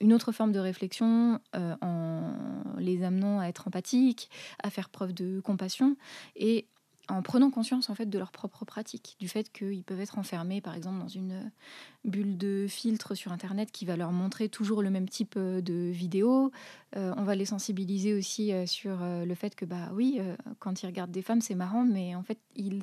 une 0.00 0.12
autre 0.12 0.32
forme 0.32 0.52
de 0.52 0.58
réflexion 0.58 1.40
en 1.54 2.32
les 2.78 3.02
amenant 3.02 3.40
à 3.40 3.46
être 3.46 3.68
empathiques, 3.68 4.30
à 4.62 4.70
faire 4.70 4.88
preuve 4.88 5.12
de 5.12 5.40
compassion 5.40 5.96
et 6.36 6.66
en 7.10 7.22
prenant 7.22 7.50
conscience 7.50 7.90
en 7.90 7.94
fait 7.94 8.06
de 8.06 8.18
leur 8.18 8.30
propre 8.30 8.64
pratique, 8.64 9.16
du 9.20 9.28
fait 9.28 9.50
qu'ils 9.52 9.84
peuvent 9.84 10.00
être 10.00 10.18
enfermés 10.18 10.60
par 10.60 10.74
exemple 10.74 10.98
dans 10.98 11.08
une 11.08 11.50
bulle 12.04 12.38
de 12.38 12.66
filtre 12.68 13.14
sur 13.14 13.32
internet 13.32 13.70
qui 13.72 13.84
va 13.84 13.96
leur 13.96 14.12
montrer 14.12 14.48
toujours 14.48 14.82
le 14.82 14.90
même 14.90 15.08
type 15.08 15.34
euh, 15.36 15.60
de 15.60 15.90
vidéos. 15.90 16.50
Euh, 16.96 17.12
on 17.16 17.24
va 17.24 17.34
les 17.34 17.44
sensibiliser 17.44 18.14
aussi 18.14 18.52
euh, 18.52 18.66
sur 18.66 19.02
euh, 19.02 19.24
le 19.24 19.34
fait 19.34 19.54
que 19.54 19.64
bah 19.64 19.90
oui, 19.92 20.18
euh, 20.20 20.36
quand 20.58 20.82
ils 20.82 20.86
regardent 20.86 21.10
des 21.10 21.22
femmes 21.22 21.40
c'est 21.40 21.54
marrant, 21.54 21.84
mais 21.84 22.14
en 22.14 22.22
fait 22.22 22.38
ils 22.56 22.82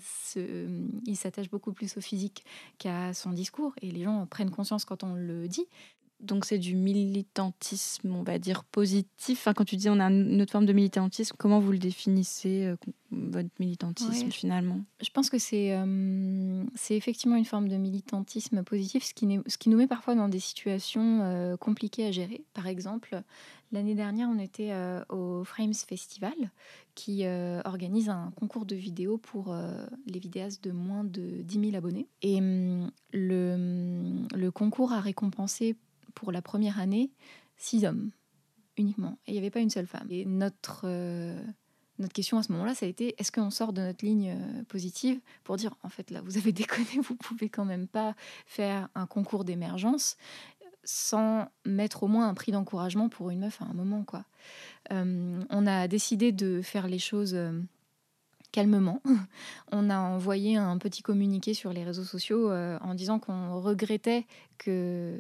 ils 1.05 1.15
s'attachent 1.15 1.49
beaucoup 1.49 1.73
plus 1.73 1.97
au 1.97 2.01
physique 2.01 2.45
qu'à 2.77 3.13
son 3.13 3.31
discours 3.31 3.73
et 3.81 3.91
les 3.91 4.03
gens 4.03 4.25
prennent 4.27 4.51
conscience 4.51 4.85
quand 4.85 5.03
on 5.03 5.13
le 5.13 5.47
dit. 5.47 5.65
Donc 6.19 6.45
c'est 6.45 6.57
du 6.57 6.75
militantisme, 6.75 8.15
on 8.15 8.23
va 8.23 8.39
dire, 8.39 8.63
positif. 8.63 9.39
Enfin, 9.39 9.53
quand 9.53 9.65
tu 9.65 9.75
dis 9.75 9.89
on 9.89 9.99
a 9.99 10.05
une 10.09 10.41
autre 10.41 10.51
forme 10.51 10.65
de 10.65 10.73
militantisme, 10.73 11.35
comment 11.37 11.59
vous 11.59 11.71
le 11.71 11.77
définissez, 11.77 12.65
euh, 12.65 12.75
votre 13.11 13.49
militantisme 13.59 14.25
Ouais. 14.25 14.31
finalement? 14.31 14.79
Je 15.01 15.09
pense 15.11 15.29
que 15.29 15.37
c'est 15.37 15.73
euh, 15.77 16.63
effectivement 16.89 17.35
une 17.35 17.45
forme 17.45 17.67
de 17.69 17.77
militantisme 17.77 18.63
positif, 18.63 19.03
ce 19.03 19.13
qui, 19.13 19.27
ce 19.45 19.57
qui 19.57 19.69
nous 19.69 19.77
met 19.77 19.87
parfois 19.87 20.15
dans 20.15 20.27
des 20.27 20.39
situations 20.39 21.21
euh, 21.21 21.55
compliquées 21.55 22.07
à 22.07 22.11
gérer. 22.11 22.43
Par 22.53 22.65
exemple, 22.65 23.21
l'année 23.71 23.95
dernière, 23.95 24.27
on 24.29 24.39
était 24.39 24.71
euh, 24.71 25.03
au 25.09 25.43
Frames 25.43 25.73
Festival, 25.73 26.33
qui 26.95 27.25
organise 27.63 28.09
un 28.09 28.31
concours 28.35 28.65
de 28.65 28.75
vidéos 28.75 29.19
pour 29.19 29.55
les 30.07 30.17
vidéastes 30.17 30.63
de 30.63 30.71
moins 30.71 31.03
de 31.03 31.43
10 31.43 31.59
000 31.69 31.75
abonnés. 31.75 32.07
Et 32.23 32.39
hum, 32.39 32.89
le, 33.13 33.53
hum, 33.53 34.27
le 34.35 34.49
concours 34.49 34.93
a 34.93 34.99
récompensé 34.99 35.75
pour 36.17 36.31
la 36.31 36.41
première 36.41 36.79
année 36.79 37.11
six 37.57 37.85
hommes 37.85 38.09
uniquement. 38.75 39.19
Et 39.27 39.31
il 39.31 39.33
n'y 39.33 39.39
avait 39.39 39.51
pas 39.51 39.59
une 39.59 39.69
seule 39.69 39.85
femme. 39.85 40.07
Et 40.09 40.25
notre... 40.25 40.81
euh, 40.85 41.39
notre 41.99 42.13
question 42.13 42.37
à 42.37 42.43
ce 42.43 42.51
moment-là, 42.51 42.75
ça 42.75 42.85
a 42.85 42.89
été 42.89 43.15
est-ce 43.17 43.31
qu'on 43.31 43.49
sort 43.49 43.73
de 43.73 43.81
notre 43.81 44.05
ligne 44.05 44.35
euh, 44.37 44.63
positive 44.65 45.19
pour 45.43 45.55
dire 45.57 45.75
en 45.81 45.89
fait 45.89 46.11
là 46.11 46.21
vous 46.21 46.37
avez 46.37 46.51
déconné, 46.63 46.99
vous 47.01 47.15
pouvez 47.15 47.49
quand 47.49 47.65
même 47.65 47.87
pas 47.87 48.15
faire 48.45 48.89
un 48.93 49.07
concours 49.07 49.43
d'émergence 49.43 50.15
sans 50.83 51.47
mettre 51.65 52.03
au 52.03 52.07
moins 52.07 52.29
un 52.29 52.35
prix 52.35 52.51
d'encouragement 52.51 53.09
pour 53.09 53.31
une 53.31 53.39
meuf 53.39 53.61
à 53.63 53.65
un 53.65 53.73
moment 53.73 54.03
quoi. 54.03 54.25
Euh, 54.91 55.43
on 55.49 55.67
a 55.67 55.87
décidé 55.87 56.31
de 56.31 56.61
faire 56.61 56.87
les 56.87 56.99
choses 56.99 57.35
calmement. 58.51 59.01
On 59.71 59.89
a 59.89 59.99
envoyé 59.99 60.55
un 60.55 60.77
petit 60.77 61.01
communiqué 61.01 61.53
sur 61.53 61.73
les 61.73 61.83
réseaux 61.83 62.03
sociaux 62.03 62.49
euh, 62.49 62.77
en 62.81 62.95
disant 62.95 63.19
qu'on 63.19 63.59
regrettait 63.61 64.25
que 64.57 65.17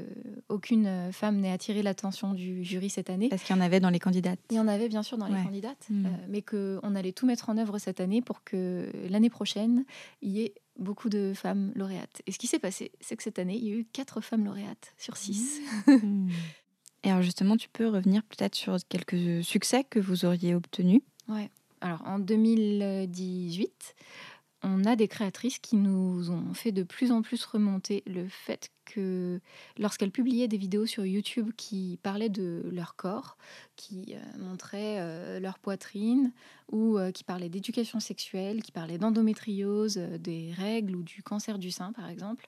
aucune 0.49 1.11
femme 1.11 1.37
n'ait 1.37 1.51
attiré 1.51 1.83
l'attention 1.83 2.33
du 2.33 2.63
jury 2.63 2.89
cette 2.89 3.09
année. 3.09 3.29
Parce 3.29 3.43
qu'il 3.43 3.55
y 3.55 3.59
en 3.59 3.61
avait 3.61 3.79
dans 3.79 3.89
les 3.91 3.99
candidates. 3.99 4.39
Il 4.49 4.57
y 4.57 4.59
en 4.59 4.67
avait 4.67 4.89
bien 4.89 5.03
sûr 5.03 5.17
dans 5.17 5.27
les 5.27 5.43
candidates, 5.43 5.85
Mm. 5.89 6.05
euh, 6.05 6.09
mais 6.29 6.41
qu'on 6.41 6.95
allait 6.95 7.11
tout 7.11 7.25
mettre 7.25 7.49
en 7.49 7.57
œuvre 7.57 7.77
cette 7.77 7.99
année 7.99 8.21
pour 8.21 8.43
que 8.43 8.89
l'année 9.09 9.29
prochaine, 9.29 9.85
il 10.21 10.31
y 10.31 10.41
ait 10.41 10.53
beaucoup 10.79 11.09
de 11.09 11.33
femmes 11.35 11.71
lauréates. 11.75 12.21
Et 12.27 12.31
ce 12.31 12.37
qui 12.39 12.47
s'est 12.47 12.59
passé, 12.59 12.91
c'est 13.01 13.15
que 13.15 13.23
cette 13.23 13.39
année, 13.39 13.57
il 13.57 13.63
y 13.67 13.71
a 13.71 13.75
eu 13.75 13.85
quatre 13.85 14.21
femmes 14.21 14.45
lauréates 14.45 14.93
sur 14.97 15.17
six. 15.17 15.59
Hmm. 15.87 16.29
Et 17.03 17.11
alors 17.11 17.21
justement, 17.21 17.55
tu 17.57 17.69
peux 17.69 17.87
revenir 17.87 18.23
peut-être 18.23 18.55
sur 18.55 18.75
quelques 18.89 19.43
succès 19.43 19.83
que 19.83 19.99
vous 19.99 20.25
auriez 20.25 20.55
obtenus. 20.55 21.01
Ouais. 21.29 21.49
Alors 21.81 22.01
en 22.05 22.19
2018, 22.19 23.95
on 24.63 24.85
a 24.85 24.95
des 24.95 25.07
créatrices 25.07 25.59
qui 25.59 25.75
nous 25.75 26.31
ont 26.31 26.53
fait 26.53 26.71
de 26.71 26.83
plus 26.83 27.11
en 27.11 27.21
plus 27.21 27.45
remonter 27.45 28.03
le 28.07 28.27
fait 28.27 28.71
que 28.85 29.39
lorsqu'elles 29.77 30.11
publiaient 30.11 30.47
des 30.47 30.57
vidéos 30.57 30.85
sur 30.85 31.05
YouTube 31.05 31.51
qui 31.55 31.99
parlaient 32.01 32.29
de 32.29 32.63
leur 32.71 32.95
corps, 32.95 33.37
qui 33.75 34.15
euh, 34.15 34.39
montraient 34.39 34.97
euh, 34.99 35.39
leur 35.39 35.59
poitrine 35.59 36.31
ou 36.71 36.97
euh, 36.97 37.11
qui 37.11 37.23
parlaient 37.23 37.49
d'éducation 37.49 37.99
sexuelle, 37.99 38.63
qui 38.63 38.71
parlaient 38.71 38.97
d'endométriose, 38.97 39.97
des 39.97 40.51
règles 40.53 40.95
ou 40.95 41.03
du 41.03 41.21
cancer 41.21 41.59
du 41.59 41.69
sein 41.69 41.93
par 41.93 42.09
exemple, 42.09 42.47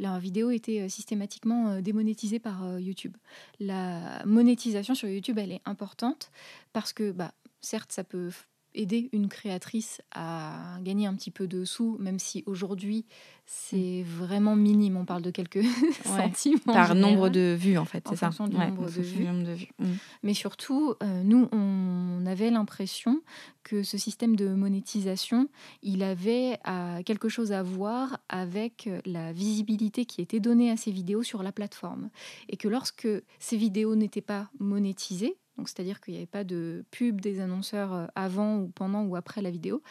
leurs 0.00 0.18
vidéos 0.18 0.50
étaient 0.50 0.88
systématiquement 0.88 1.80
démonétisées 1.80 2.40
par 2.40 2.80
YouTube. 2.80 3.16
La 3.60 4.24
monétisation 4.24 4.96
sur 4.96 5.08
YouTube, 5.08 5.38
elle 5.38 5.52
est 5.52 5.62
importante 5.66 6.32
parce 6.72 6.92
que, 6.92 7.12
bah, 7.12 7.32
certes, 7.60 7.92
ça 7.92 8.02
peut 8.02 8.32
aider 8.74 9.08
une 9.12 9.28
créatrice 9.28 10.00
à 10.12 10.78
gagner 10.82 11.06
un 11.06 11.14
petit 11.14 11.30
peu 11.30 11.46
de 11.46 11.64
sous, 11.64 11.96
même 11.98 12.18
si 12.18 12.42
aujourd'hui 12.46 13.06
c'est 13.46 14.02
vraiment 14.06 14.56
minime. 14.56 14.96
On 14.96 15.04
parle 15.04 15.22
de 15.22 15.30
quelques 15.30 15.62
centimes. 16.04 16.58
en 16.66 16.72
Par 16.72 16.94
nombre 16.94 17.28
de 17.28 17.54
vues, 17.58 17.76
en 17.76 17.84
fait, 17.84 18.02
c'est 18.08 18.16
ça 18.16 18.26
fonction 18.26 18.48
du 18.48 18.56
Ouais, 18.56 18.68
nombre 18.68 18.86
de 18.86 19.02
vues. 19.02 19.16
du 19.18 19.24
nombre 19.24 19.44
de 19.46 19.52
vues. 19.52 19.68
Hmm. 19.78 19.92
Mais 20.22 20.32
surtout, 20.34 20.94
euh, 21.02 21.22
nous, 21.22 21.48
on 21.52 22.24
avait 22.26 22.50
l'impression 22.50 23.20
que 23.62 23.82
ce 23.82 23.98
système 23.98 24.34
de 24.36 24.48
monétisation, 24.48 25.48
il 25.82 26.02
avait 26.02 26.58
euh, 26.66 27.02
quelque 27.02 27.28
chose 27.28 27.52
à 27.52 27.62
voir 27.62 28.18
avec 28.28 28.86
euh, 28.86 29.00
la 29.04 29.32
visibilité 29.32 30.06
qui 30.06 30.22
était 30.22 30.40
donnée 30.40 30.70
à 30.70 30.76
ces 30.76 30.90
vidéos 30.90 31.22
sur 31.22 31.42
la 31.42 31.52
plateforme. 31.52 32.08
Et 32.48 32.56
que 32.56 32.68
lorsque 32.68 33.08
ces 33.38 33.56
vidéos 33.56 33.94
n'étaient 33.94 34.20
pas 34.22 34.48
monétisées, 34.58 35.36
donc 35.56 35.68
c'est-à-dire 35.68 36.00
qu'il 36.00 36.12
n'y 36.14 36.18
avait 36.18 36.26
pas 36.26 36.44
de 36.44 36.84
pub 36.90 37.20
des 37.20 37.40
annonceurs 37.40 37.92
euh, 37.92 38.06
avant 38.14 38.58
ou 38.58 38.68
pendant 38.68 39.02
ou 39.04 39.16
après 39.16 39.40
la 39.42 39.50
vidéo, 39.50 39.82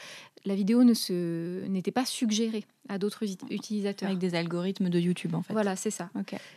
la 0.46 0.56
vidéo 0.56 0.84
ne 0.84 0.94
se 0.94 1.66
n'était 1.68 1.92
pas 1.92 2.06
suggérée 2.06 2.66
à 2.90 2.98
d'autres 2.98 3.24
uti- 3.24 3.38
utilisateurs. 3.50 4.08
Avec 4.10 4.20
des 4.20 4.36
algorithmes 4.36 4.90
de 4.90 5.00
YouTube, 5.00 5.36
en 5.36 5.42
fait. 5.42 5.54
Voilà, 5.54 5.78
c'est 5.78 5.90
ça. 5.90 6.10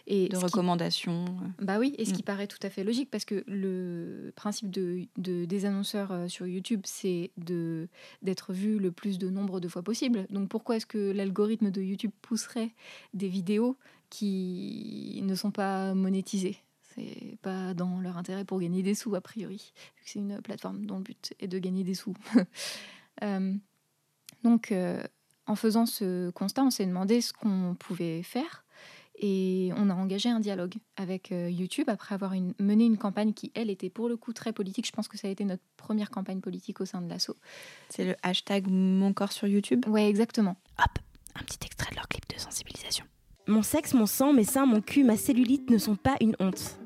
Et 0.09 0.29
De 0.29 0.37
qui- 0.37 0.43
recommandations. 0.45 1.25
euh. 1.25 1.65
bah 1.65 1.79
oui, 1.79 1.95
et 1.99 2.05
ce 2.05 2.11
Mm. 2.11 2.15
qui 2.15 2.23
paraît 2.25 2.47
tout 2.49 2.59
à 2.63 2.69
fait 2.71 2.83
logique 2.83 3.11
parce 3.13 3.25
que 3.25 3.45
le 3.47 4.33
principe 4.35 4.71
de, 4.71 5.03
de- 5.19 5.45
des 5.45 5.65
annonceurs 5.67 6.11
euh, 6.11 6.27
sur 6.29 6.47
YouTube, 6.49 6.81
c'est 6.85 7.31
de 7.37 7.89
d'être 8.23 8.53
vu 8.53 8.79
le 8.81 8.91
plus 8.91 9.19
de 9.19 9.31
nombre 9.31 9.61
de 9.61 9.69
fois 9.69 9.83
possible. 9.83 10.27
Donc 10.31 10.49
pourquoi 10.49 10.77
est-ce 10.77 10.87
que 10.87 11.13
l'algorithme 11.13 11.71
de 11.71 11.81
YouTube 11.81 12.11
pousserait 12.23 12.71
des 13.15 13.29
vidéos 13.29 13.77
qui 14.11 15.21
ne 15.23 15.35
sont 15.35 15.51
pas 15.53 15.95
monétisées? 15.95 16.57
C'est 16.97 17.37
pas 17.43 17.75
dans 17.75 18.01
leur 18.01 18.17
intérêt 18.17 18.45
pour 18.45 18.59
gagner 18.59 18.83
des 18.83 18.95
sous 18.95 19.15
a 19.15 19.21
priori, 19.21 19.73
vu 19.99 20.05
que 20.05 20.11
c'est 20.11 20.19
une 20.19 20.41
plateforme 20.41 20.87
dont 20.87 20.97
le 20.97 21.03
but 21.05 21.35
est 21.39 21.47
de 21.49 21.59
gagner 21.59 21.85
des 21.85 21.95
sous. 21.95 22.15
Euh, 23.23 23.55
donc 24.45 24.73
euh, 24.73 25.03
en 25.47 25.57
faisant 25.57 25.87
ce 25.87 26.29
constat, 26.33 26.65
on 26.65 26.71
s'est 26.71 26.85
demandé 26.85 27.23
ce 27.23 27.33
qu'on 27.33 27.75
pouvait 27.79 28.23
faire. 28.23 28.67
Et 29.19 29.71
on 29.79 29.89
a 29.89 29.95
engagé 29.95 30.29
un 30.29 30.41
dialogue 30.41 30.75
avec 30.99 31.33
euh, 31.33 31.49
YouTube 31.49 31.89
après 31.89 32.15
avoir 32.15 32.35
une- 32.35 32.53
mené 32.59 32.85
une 32.85 32.99
campagne 32.99 33.33
qui, 33.33 33.53
elle, 33.55 33.71
était 33.71 33.89
pour 33.89 34.11
le 34.11 34.19
coup 34.19 34.35
très 34.35 34.53
politique. 34.53 34.87
Je 34.87 34.93
pense 34.93 35.09
que 35.09 35.17
ça 35.17 35.29
a 35.29 35.31
été 35.31 35.47
notre 35.47 35.63
première 35.79 36.11
campagne 36.11 36.43
politique 36.43 36.83
au 36.83 36.85
sein 36.85 37.01
de 37.01 37.09
l'assaut. 37.09 37.37
C'est 37.89 38.05
le 38.05 38.17
hashtag 38.23 38.67
Mon 38.69 39.15
corps 39.15 39.33
sur 39.33 39.49
YouTube? 39.49 39.87
Ouais, 39.89 40.07
exactement. 40.07 40.57
Hop, 40.79 40.99
un 41.35 41.43
petit 41.45 41.61
extrait 41.65 41.91
de 41.93 41.97
leur 41.97 42.09
clip 42.09 42.29
de 42.29 42.39
sensibilisation. 42.39 43.07
Mon 43.47 43.63
sexe, 43.63 43.95
mon 43.95 44.05
sang, 44.05 44.35
mes 44.35 44.45
seins, 44.45 44.67
mon 44.67 44.83
cul, 44.83 45.05
ma 45.05 45.17
cellulite 45.17 45.71
ne 45.71 45.79
sont 45.79 45.97
pas 45.97 46.17
une 46.21 46.37
honte. 46.39 46.79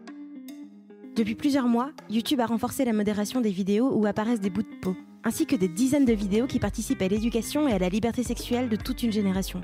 Depuis 1.16 1.34
plusieurs 1.34 1.66
mois, 1.66 1.90
YouTube 2.08 2.40
a 2.40 2.46
renforcé 2.46 2.84
la 2.84 2.92
modération 2.92 3.40
des 3.40 3.50
vidéos 3.50 3.90
où 3.92 4.06
apparaissent 4.06 4.40
des 4.40 4.48
bouts 4.48 4.62
de 4.62 4.80
peau, 4.80 4.96
ainsi 5.24 5.44
que 5.44 5.56
des 5.56 5.68
dizaines 5.68 6.04
de 6.04 6.12
vidéos 6.12 6.46
qui 6.46 6.60
participent 6.60 7.02
à 7.02 7.08
l'éducation 7.08 7.66
et 7.66 7.72
à 7.72 7.78
la 7.78 7.88
liberté 7.88 8.22
sexuelle 8.22 8.68
de 8.68 8.76
toute 8.76 9.02
une 9.02 9.10
génération. 9.10 9.60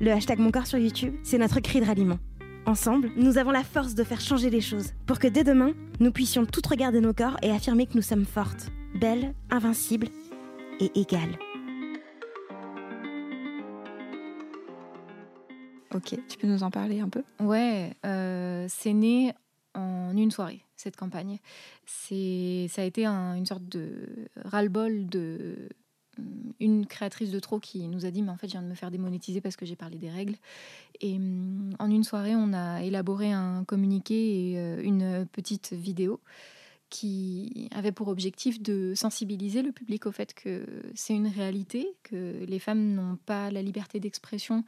Le 0.00 0.10
hashtag 0.10 0.38
Mon 0.38 0.50
corps 0.50 0.66
sur 0.66 0.78
YouTube, 0.78 1.14
c'est 1.22 1.36
notre 1.36 1.60
cri 1.60 1.80
de 1.80 1.84
ralliement. 1.84 2.18
Ensemble, 2.64 3.10
nous 3.16 3.36
avons 3.36 3.50
la 3.50 3.62
force 3.62 3.94
de 3.94 4.02
faire 4.02 4.22
changer 4.22 4.48
les 4.48 4.62
choses, 4.62 4.94
pour 5.06 5.18
que 5.18 5.28
dès 5.28 5.44
demain, 5.44 5.72
nous 6.00 6.10
puissions 6.10 6.46
toutes 6.46 6.66
regarder 6.66 7.02
nos 7.02 7.12
corps 7.12 7.36
et 7.42 7.50
affirmer 7.50 7.86
que 7.86 7.94
nous 7.94 8.02
sommes 8.02 8.24
fortes, 8.24 8.70
belles, 8.98 9.34
invincibles 9.50 10.08
et 10.80 10.90
égales. 10.98 11.38
Ok, 15.94 16.18
tu 16.28 16.38
peux 16.38 16.48
nous 16.48 16.62
en 16.62 16.70
parler 16.70 17.00
un 17.00 17.08
peu? 17.08 17.22
Ouais, 17.40 17.92
euh, 18.04 18.66
c'est 18.68 18.94
né 18.94 19.32
en 20.14 20.16
une 20.16 20.30
soirée, 20.30 20.60
cette 20.76 20.96
campagne. 20.96 21.38
C'est, 21.86 22.66
ça 22.70 22.82
a 22.82 22.84
été 22.84 23.04
un- 23.06 23.34
une 23.34 23.46
sorte 23.46 23.64
de 23.68 24.08
ras-le-bol 24.44 25.06
de 25.08 25.68
hum, 26.18 26.52
une 26.60 26.86
créatrice 26.86 27.30
de 27.30 27.40
trop 27.40 27.58
qui 27.58 27.86
nous 27.88 28.06
a 28.06 28.10
dit 28.10 28.22
mais 28.22 28.30
en 28.30 28.36
fait 28.36 28.46
je 28.46 28.52
viens 28.52 28.62
de 28.62 28.68
me 28.68 28.74
faire 28.74 28.90
démonétiser 28.90 29.40
parce 29.40 29.56
que 29.56 29.66
j'ai 29.66 29.76
parlé 29.76 29.98
des 29.98 30.10
règles 30.10 30.36
et 31.00 31.16
hum, 31.16 31.70
en 31.78 31.90
une 31.90 32.04
soirée 32.04 32.34
on 32.36 32.52
a 32.52 32.82
élaboré 32.82 33.32
un 33.32 33.64
communiqué 33.64 34.52
et 34.52 34.58
euh, 34.58 34.80
une 34.82 35.26
petite 35.32 35.72
vidéo 35.72 36.20
qui 36.90 37.68
avait 37.72 37.90
pour 37.92 38.06
objectif 38.08 38.62
de 38.62 38.92
sensibiliser 38.94 39.62
le 39.62 39.72
public 39.72 40.06
au 40.06 40.12
fait 40.12 40.32
que 40.32 40.64
c'est 40.94 41.14
une 41.14 41.26
réalité, 41.26 41.88
que 42.04 42.44
les 42.44 42.58
femmes 42.60 42.94
n'ont 42.94 43.16
pas 43.16 43.50
la 43.50 43.62
liberté 43.62 43.98
d'expression 43.98 44.64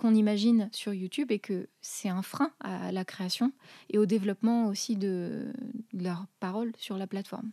qu'on 0.00 0.14
imagine 0.14 0.70
sur 0.72 0.94
YouTube 0.94 1.30
et 1.30 1.38
que 1.38 1.68
c'est 1.82 2.08
un 2.08 2.22
frein 2.22 2.52
à 2.60 2.90
la 2.90 3.04
création 3.04 3.52
et 3.90 3.98
au 3.98 4.06
développement 4.06 4.68
aussi 4.68 4.96
de, 4.96 5.52
de 5.92 6.02
leurs 6.02 6.26
paroles 6.40 6.72
sur 6.78 6.96
la 6.96 7.06
plateforme. 7.06 7.50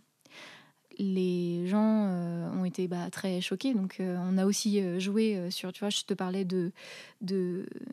Les 0.99 1.67
gens 1.67 2.07
euh, 2.09 2.49
ont 2.51 2.65
été 2.65 2.87
bah, 2.87 3.09
très 3.11 3.39
choqués, 3.39 3.73
donc 3.73 3.97
euh, 3.99 4.17
on 4.19 4.37
a 4.37 4.45
aussi 4.45 4.81
euh, 4.81 4.99
joué 4.99 5.51
sur, 5.51 5.71
tu 5.71 5.81
vois, 5.81 5.89
je 5.89 6.01
te 6.01 6.13
parlais 6.13 6.43
de, 6.43 6.71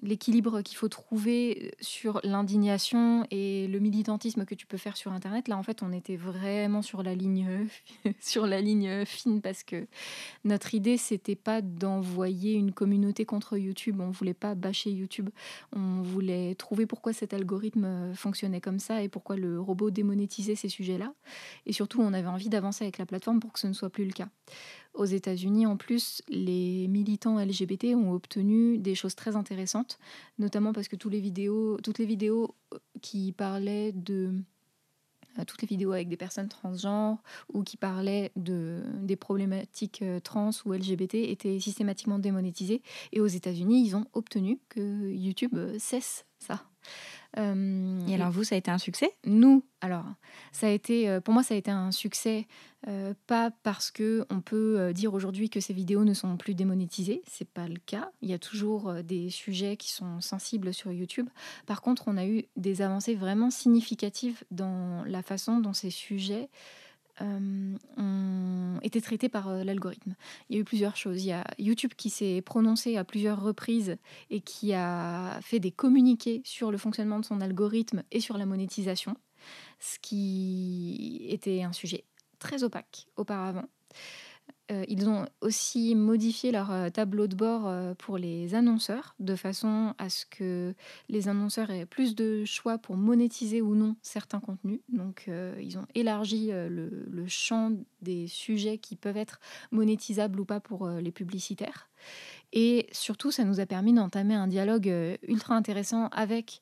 l'équilibre 0.03 0.63
qu'il 0.63 0.77
faut 0.77 0.89
trouver 0.89 1.75
sur 1.81 2.21
l'indignation 2.25 3.27
et 3.31 3.69
le 3.69 3.79
militantisme 3.79 4.45
que 4.45 4.55
tu 4.55 4.67
peux 4.67 4.77
faire 4.77 4.97
sur 4.97 5.13
Internet. 5.13 5.49
Là, 5.49 5.57
en 5.57 5.63
fait, 5.63 5.83
on 5.83 5.93
était 5.93 6.17
vraiment 6.17 6.83
sur 6.83 7.03
la 7.03 7.15
ligne, 7.15 7.67
sur 8.21 8.47
la 8.47 8.61
ligne 8.61 9.05
fine 9.05 9.41
parce 9.41 9.63
que 9.63 9.87
notre 10.45 10.75
idée, 10.75 10.97
c'était 10.97 11.37
pas 11.37 11.61
d'envoyer 11.63 12.55
une 12.55 12.73
communauté 12.73 13.25
contre 13.25 13.57
YouTube. 13.57 14.01
On 14.01 14.11
voulait 14.11 14.35
pas 14.35 14.55
bâcher 14.55 14.91
YouTube. 14.91 15.31
On 15.75 16.03
voulait 16.03 16.55
trouver 16.55 16.87
pourquoi 16.87 17.13
cet 17.13 17.35
algorithme 17.35 18.15
fonctionnait 18.15 18.61
comme 18.61 18.79
ça 18.79 19.03
et 19.03 19.09
pourquoi 19.09 19.37
le 19.37 19.61
robot 19.61 19.91
démonétisait 19.91 20.55
ces 20.55 20.69
sujets-là. 20.69 21.13
Et 21.67 21.73
surtout, 21.73 22.01
on 22.01 22.13
avait 22.13 22.29
envie 22.29 22.49
d'avancer 22.49 22.85
avec 22.85 22.94
la 22.99 23.07
plateforme 23.07 23.41
pour 23.41 23.53
que 23.53 23.59
ce 23.59 23.67
ne 23.67 23.73
soit 23.73 23.91
plus 23.91 24.05
le 24.05 24.13
cas. 24.13 24.29
Aux 24.95 25.05
États-Unis, 25.05 25.67
en 25.67 25.77
plus, 25.77 26.23
les 26.29 26.87
militants 26.89 27.39
LGBT 27.39 27.95
ont 27.97 28.13
obtenu 28.13 28.79
des 28.79 28.95
choses 28.95 29.15
très 29.15 29.37
intéressantes, 29.37 29.99
notamment 30.39 30.73
parce 30.73 30.89
que 30.89 30.97
tous 30.97 31.09
les 31.09 31.21
vidéos, 31.21 31.79
toutes 31.83 31.99
les 31.99 32.07
vidéos 32.07 32.55
euh, 32.73 32.79
qui 33.03 33.33
parlaient 33.33 33.93
de 33.93 34.33
euh, 35.39 35.45
toutes 35.45 35.63
les 35.63 35.69
vidéos 35.69 35.93
avec 35.93 36.09
des 36.09 36.17
personnes 36.17 36.49
transgenres 36.49 37.23
ou 37.53 37.63
qui 37.65 37.77
parlaient 37.77 38.31
de, 38.37 38.83
des 39.03 39.17
problématiques 39.17 40.03
euh, 40.03 40.21
trans 40.21 40.51
ou 40.65 40.73
LGBT 40.73 41.15
étaient 41.15 41.59
systématiquement 41.59 42.19
démonétisées. 42.19 42.83
Et 43.13 43.21
aux 43.21 43.27
États-Unis, 43.27 43.85
ils 43.85 43.97
ont 43.97 44.07
obtenu 44.13 44.61
que 44.69 45.11
YouTube 45.11 45.59
cesse 45.79 46.25
ça. 46.39 46.65
Euh, 47.37 48.07
Et 48.07 48.15
alors 48.15 48.31
vous, 48.31 48.45
ça 48.45 48.55
a 48.55 48.59
été 48.59 48.71
un 48.71 48.79
succès? 48.79 49.13
Nous, 49.25 49.65
alors, 49.81 50.05
ça 50.53 50.69
a 50.69 50.71
été, 50.71 51.09
euh, 51.09 51.21
pour 51.21 51.35
moi, 51.35 51.43
ça 51.43 51.55
a 51.55 51.57
été 51.57 51.71
un 51.71 51.91
succès, 51.91 52.47
euh, 52.87 53.15
pas 53.27 53.51
parce 53.63 53.91
que 53.91 54.25
on 54.31 54.41
peut 54.41 54.93
dire 54.93 55.15
aujourd'hui 55.15 55.51
que 55.51 55.61
ces 55.61 55.73
vidéos 55.73 56.05
ne 56.05 56.15
sont 56.15 56.37
plus 56.37 56.55
démonétisées, 56.55 57.23
c'est 57.27 57.49
pas 57.49 57.67
le 57.67 57.79
cas. 57.87 58.11
Il 58.23 58.31
y 58.31 58.35
a 58.35 58.39
toujours 58.39 58.95
des 59.03 59.31
sujets 59.31 59.77
qui 59.77 59.91
sont 59.91 60.21
sensibles 60.21 60.73
sur 60.73 60.93
YouTube. 60.93 61.29
Par 61.67 61.83
contre, 61.83 62.05
on 62.07 62.17
a 62.17 62.27
eu 62.27 62.45
des 62.57 62.83
avancées 62.83 63.15
vraiment 63.15 63.51
significatives 63.51 64.45
dans 64.51 65.03
la 65.07 65.23
façon 65.23 65.59
dont 65.59 65.73
ces 65.73 65.91
sujets 65.91 66.49
euh, 67.21 67.77
ont 67.97 68.81
été 68.83 69.01
traités 69.01 69.29
par 69.29 69.49
euh, 69.49 69.65
l'algorithme. 69.65 70.15
Il 70.49 70.57
y 70.57 70.59
a 70.59 70.63
eu 70.63 70.65
plusieurs 70.65 70.97
choses. 70.97 71.23
Il 71.23 71.29
y 71.29 71.33
a 71.33 71.45
YouTube 71.59 71.93
qui 71.97 72.11
s'est 72.11 72.43
prononcé 72.43 72.97
à 72.97 73.05
plusieurs 73.05 73.41
reprises 73.41 73.97
et 74.31 74.41
qui 74.41 74.75
a 74.75 75.39
fait 75.41 75.61
des 75.61 75.71
communiqués 75.71 76.43
sur 76.45 76.71
le 76.71 76.79
fonctionnement 76.79 77.21
de 77.21 77.25
son 77.25 77.41
algorithme 77.41 78.03
et 78.11 78.21
sur 78.21 78.37
la 78.37 78.47
monétisation, 78.47 79.17
ce 79.79 79.99
qui 80.01 81.27
était 81.29 81.63
un 81.63 81.73
sujet 81.73 82.05
très 82.39 82.65
opaque 82.65 83.07
auparavant. 83.17 83.67
Euh, 84.71 84.85
ils 84.89 85.09
ont 85.11 85.27
aussi 85.43 85.95
modifié 85.95 86.51
leur 86.51 86.71
euh, 86.71 86.89
tableau 86.89 87.27
de 87.27 87.37
bord 87.37 87.69
euh, 87.69 87.93
pour 87.95 88.17
les 88.17 88.55
annonceurs, 88.55 89.15
de 89.19 89.37
façon 89.37 89.95
à 89.99 90.09
ce 90.09 90.25
que 90.25 90.75
les 91.11 91.29
annonceurs 91.29 91.71
aient 91.71 91.85
plus 91.85 92.15
de 92.15 92.47
choix 92.47 92.79
pour 92.79 92.97
monétiser 92.97 93.61
ou 93.61 93.75
non 93.75 93.97
certains 94.01 94.41
contenus. 94.41 94.81
Donc 94.89 95.29
ils 95.61 95.79
ont 95.79 95.87
élargi 95.95 96.51
le, 96.51 97.07
le 97.11 97.29
champ 97.29 97.73
des 98.01 98.27
sujets 98.27 98.79
qui 98.79 98.97
peuvent 98.97 99.17
être 99.17 99.41
monétisables 99.71 100.41
ou 100.41 100.45
pas 100.45 100.61
pour 100.61 100.89
les 100.89 101.13
publicitaires. 101.13 101.89
Et 102.53 102.87
surtout, 102.93 103.31
ça 103.31 103.45
nous 103.45 103.61
a 103.61 103.67
permis 103.67 103.93
d'entamer 103.93 104.35
un 104.35 104.47
dialogue 104.47 104.93
ultra 105.27 105.55
intéressant 105.55 106.09
avec 106.09 106.61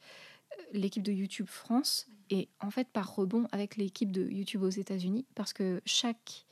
l'équipe 0.72 1.02
de 1.02 1.12
YouTube 1.12 1.48
France 1.48 2.06
et 2.30 2.48
en 2.60 2.70
fait 2.70 2.88
par 2.88 3.14
rebond 3.14 3.46
avec 3.52 3.76
l'équipe 3.76 4.10
de 4.10 4.28
YouTube 4.28 4.62
aux 4.62 4.70
États-Unis 4.70 5.26
parce 5.34 5.52
que 5.52 5.80
chaque 5.84 6.46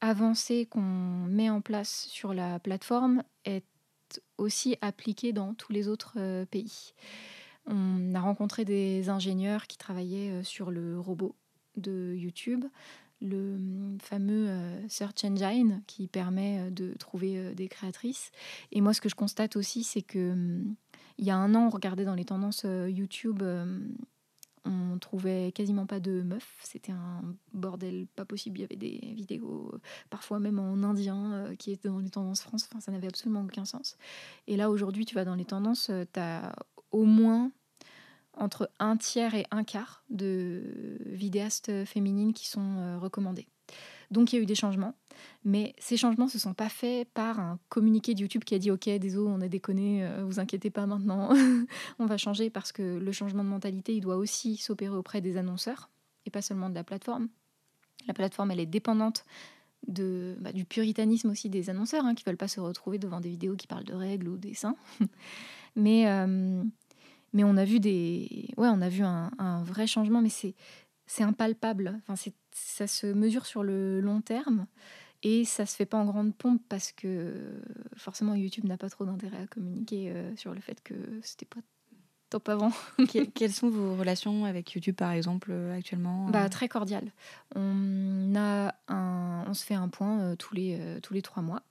avancée 0.00 0.66
qu'on 0.66 0.80
met 0.80 1.50
en 1.50 1.60
place 1.60 2.06
sur 2.08 2.34
la 2.34 2.58
plateforme 2.58 3.22
est 3.44 3.64
aussi 4.38 4.76
appliquée 4.80 5.32
dans 5.32 5.54
tous 5.54 5.72
les 5.72 5.88
autres 5.88 6.14
euh, 6.16 6.44
pays. 6.46 6.94
On 7.66 8.14
a 8.14 8.20
rencontré 8.20 8.64
des 8.64 9.08
ingénieurs 9.08 9.66
qui 9.66 9.78
travaillaient 9.78 10.30
euh, 10.30 10.42
sur 10.42 10.70
le 10.70 10.98
robot 10.98 11.36
de 11.76 12.14
YouTube, 12.16 12.64
le 13.20 13.54
hum, 13.54 13.98
fameux 14.00 14.48
euh, 14.48 14.88
Search 14.88 15.24
Engine 15.24 15.82
qui 15.86 16.08
permet 16.08 16.70
de 16.70 16.94
trouver 16.98 17.54
des 17.54 17.68
créatrices. 17.68 18.32
Et 18.72 18.80
moi, 18.80 18.94
ce 18.94 19.00
que 19.00 19.08
je 19.08 19.14
constate 19.14 19.56
aussi, 19.56 19.84
c'est 19.84 20.02
que 20.02 20.32
hum, 20.32 20.74
il 21.20 21.26
y 21.26 21.30
a 21.30 21.36
un 21.36 21.54
an, 21.54 21.66
on 21.66 21.70
regardait 21.70 22.06
dans 22.06 22.14
les 22.14 22.24
tendances 22.24 22.64
YouTube, 22.64 23.42
euh, 23.42 23.78
on 24.64 24.98
trouvait 24.98 25.52
quasiment 25.52 25.86
pas 25.86 26.00
de 26.00 26.22
meufs. 26.22 26.58
C'était 26.62 26.92
un 26.92 27.22
bordel 27.52 28.06
pas 28.16 28.24
possible. 28.24 28.58
Il 28.58 28.62
y 28.62 28.64
avait 28.64 28.76
des 28.76 29.14
vidéos, 29.14 29.70
euh, 29.74 29.80
parfois 30.10 30.38
même 30.38 30.58
en 30.58 30.82
indien, 30.82 31.32
euh, 31.32 31.54
qui 31.56 31.72
étaient 31.72 31.88
dans 31.88 31.98
les 31.98 32.10
tendances 32.10 32.42
France. 32.42 32.68
Enfin, 32.70 32.80
ça 32.80 32.92
n'avait 32.92 33.08
absolument 33.08 33.42
aucun 33.42 33.64
sens. 33.64 33.96
Et 34.46 34.56
là, 34.56 34.70
aujourd'hui, 34.70 35.04
tu 35.04 35.14
vas 35.14 35.24
dans 35.24 35.34
les 35.34 35.44
tendances, 35.44 35.90
tu 36.12 36.20
as 36.20 36.54
au 36.90 37.04
moins 37.04 37.50
entre 38.34 38.70
un 38.78 38.96
tiers 38.96 39.34
et 39.34 39.46
un 39.50 39.64
quart 39.64 40.04
de 40.08 40.98
vidéastes 41.06 41.84
féminines 41.84 42.32
qui 42.32 42.48
sont 42.48 42.78
euh, 42.78 42.98
recommandées. 42.98 43.46
Donc 44.10 44.32
il 44.32 44.36
y 44.36 44.38
a 44.40 44.42
eu 44.42 44.46
des 44.46 44.56
changements, 44.56 44.94
mais 45.44 45.74
ces 45.78 45.96
changements 45.96 46.24
ne 46.24 46.30
se 46.30 46.38
sont 46.38 46.54
pas 46.54 46.68
faits 46.68 47.08
par 47.14 47.38
un 47.38 47.60
communiqué 47.68 48.14
de 48.14 48.20
YouTube 48.20 48.42
qui 48.42 48.54
a 48.54 48.58
dit 48.58 48.70
ok 48.70 48.88
désolé 48.98 49.30
on 49.32 49.40
a 49.40 49.48
déconné, 49.48 50.04
euh, 50.04 50.24
vous 50.24 50.40
inquiétez 50.40 50.70
pas 50.70 50.86
maintenant, 50.86 51.30
on 52.00 52.06
va 52.06 52.16
changer 52.16 52.50
parce 52.50 52.72
que 52.72 52.98
le 52.98 53.12
changement 53.12 53.44
de 53.44 53.48
mentalité 53.48 53.94
il 53.94 54.00
doit 54.00 54.16
aussi 54.16 54.56
s'opérer 54.56 54.96
auprès 54.96 55.20
des 55.20 55.36
annonceurs 55.36 55.90
et 56.26 56.30
pas 56.30 56.42
seulement 56.42 56.70
de 56.70 56.74
la 56.74 56.82
plateforme. 56.82 57.28
La 58.08 58.14
plateforme 58.14 58.50
elle 58.50 58.60
est 58.60 58.66
dépendante 58.66 59.24
bah, 59.86 60.52
du 60.52 60.64
puritanisme 60.64 61.30
aussi 61.30 61.48
des 61.48 61.70
annonceurs 61.70 62.04
hein, 62.04 62.14
qui 62.14 62.24
veulent 62.24 62.36
pas 62.36 62.48
se 62.48 62.60
retrouver 62.60 62.98
devant 62.98 63.20
des 63.20 63.30
vidéos 63.30 63.54
qui 63.54 63.66
parlent 63.66 63.84
de 63.84 63.94
règles 63.94 64.28
ou 64.28 64.36
des 64.36 64.54
seins. 64.54 64.76
mais 65.76 66.08
euh, 66.08 66.64
mais 67.32 67.44
on 67.44 67.56
a 67.56 67.64
vu 67.64 67.78
des 67.78 68.48
ouais 68.56 68.68
on 68.68 68.80
a 68.80 68.88
vu 68.88 69.04
un 69.04 69.62
vrai 69.62 69.86
changement 69.86 70.20
mais 70.20 70.28
c'est 70.30 70.56
c'est 71.10 71.24
impalpable. 71.24 71.98
Enfin 72.02 72.14
c'est 72.14 72.34
ça 72.52 72.86
se 72.86 73.06
mesure 73.08 73.44
sur 73.44 73.64
le 73.64 74.00
long 74.00 74.20
terme 74.20 74.66
et 75.24 75.44
ça 75.44 75.66
se 75.66 75.74
fait 75.74 75.86
pas 75.86 75.98
en 75.98 76.04
grande 76.04 76.36
pompe 76.36 76.62
parce 76.68 76.92
que 76.92 77.60
forcément 77.96 78.34
YouTube 78.36 78.64
n'a 78.64 78.78
pas 78.78 78.88
trop 78.88 79.04
d'intérêt 79.04 79.42
à 79.42 79.46
communiquer 79.48 80.10
euh, 80.10 80.34
sur 80.36 80.54
le 80.54 80.60
fait 80.60 80.80
que 80.82 80.94
c'était 81.22 81.46
pas 81.46 81.60
top 82.30 82.48
avant. 82.48 82.72
quelles 83.34 83.52
sont 83.52 83.68
vos 83.68 83.96
relations 83.96 84.44
avec 84.44 84.72
YouTube, 84.72 84.96
par 84.96 85.12
exemple, 85.12 85.52
actuellement 85.76 86.28
bah, 86.30 86.48
Très 86.48 86.68
cordiales. 86.68 87.10
On, 87.54 88.34
a 88.36 88.74
un, 88.88 89.44
on 89.48 89.54
se 89.54 89.64
fait 89.64 89.74
un 89.74 89.88
point 89.88 90.36
tous, 90.36 90.54
les, 90.54 90.78
tous 91.02 91.12
les 91.12 91.22
trois 91.22 91.42
mois 91.42 91.62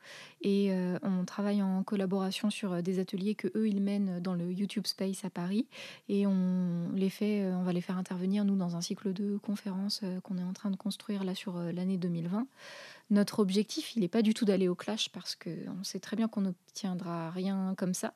et 0.42 0.72
on 1.04 1.26
travaille 1.26 1.62
en 1.62 1.84
collaboration 1.84 2.50
sur 2.50 2.84
des 2.84 3.00
ateliers 3.00 3.36
que 3.36 3.48
eux 3.56 3.68
ils 3.68 3.82
mènent 3.82 4.20
dans 4.20 4.34
le 4.34 4.52
YouTube 4.52 4.88
Space 4.88 5.24
à 5.24 5.30
Paris 5.30 5.68
et 6.10 6.28
on 6.28 6.90
les 6.94 7.10
fait, 7.10 7.46
on 7.54 7.64
va 7.64 7.72
les 7.72 7.82
faire 7.82 7.98
intervenir 7.98 8.44
nous 8.44 8.56
dans 8.56 8.76
un 8.76 8.82
cycle 8.82 9.14
de 9.14 9.38
conférences 9.38 10.02
qu'on 10.24 10.38
est 10.38 10.44
en 10.44 10.54
train 10.54 10.70
de 10.70 10.76
construire 10.76 11.24
là 11.24 11.34
sur 11.34 11.58
l'année 11.58 11.98
2020. 11.98 12.46
Notre 13.12 13.40
objectif, 13.40 13.96
il 13.96 14.02
n'est 14.02 14.08
pas 14.08 14.22
du 14.22 14.34
tout 14.34 14.46
d'aller 14.46 14.68
au 14.68 14.76
clash 14.76 15.10
parce 15.10 15.36
qu'on 15.36 15.84
sait 15.84 16.00
très 16.00 16.16
bien 16.16 16.28
qu'on 16.28 16.42
n'obtiendra 16.42 17.32
rien 17.32 17.74
comme 17.76 17.94
ça. 17.94 18.14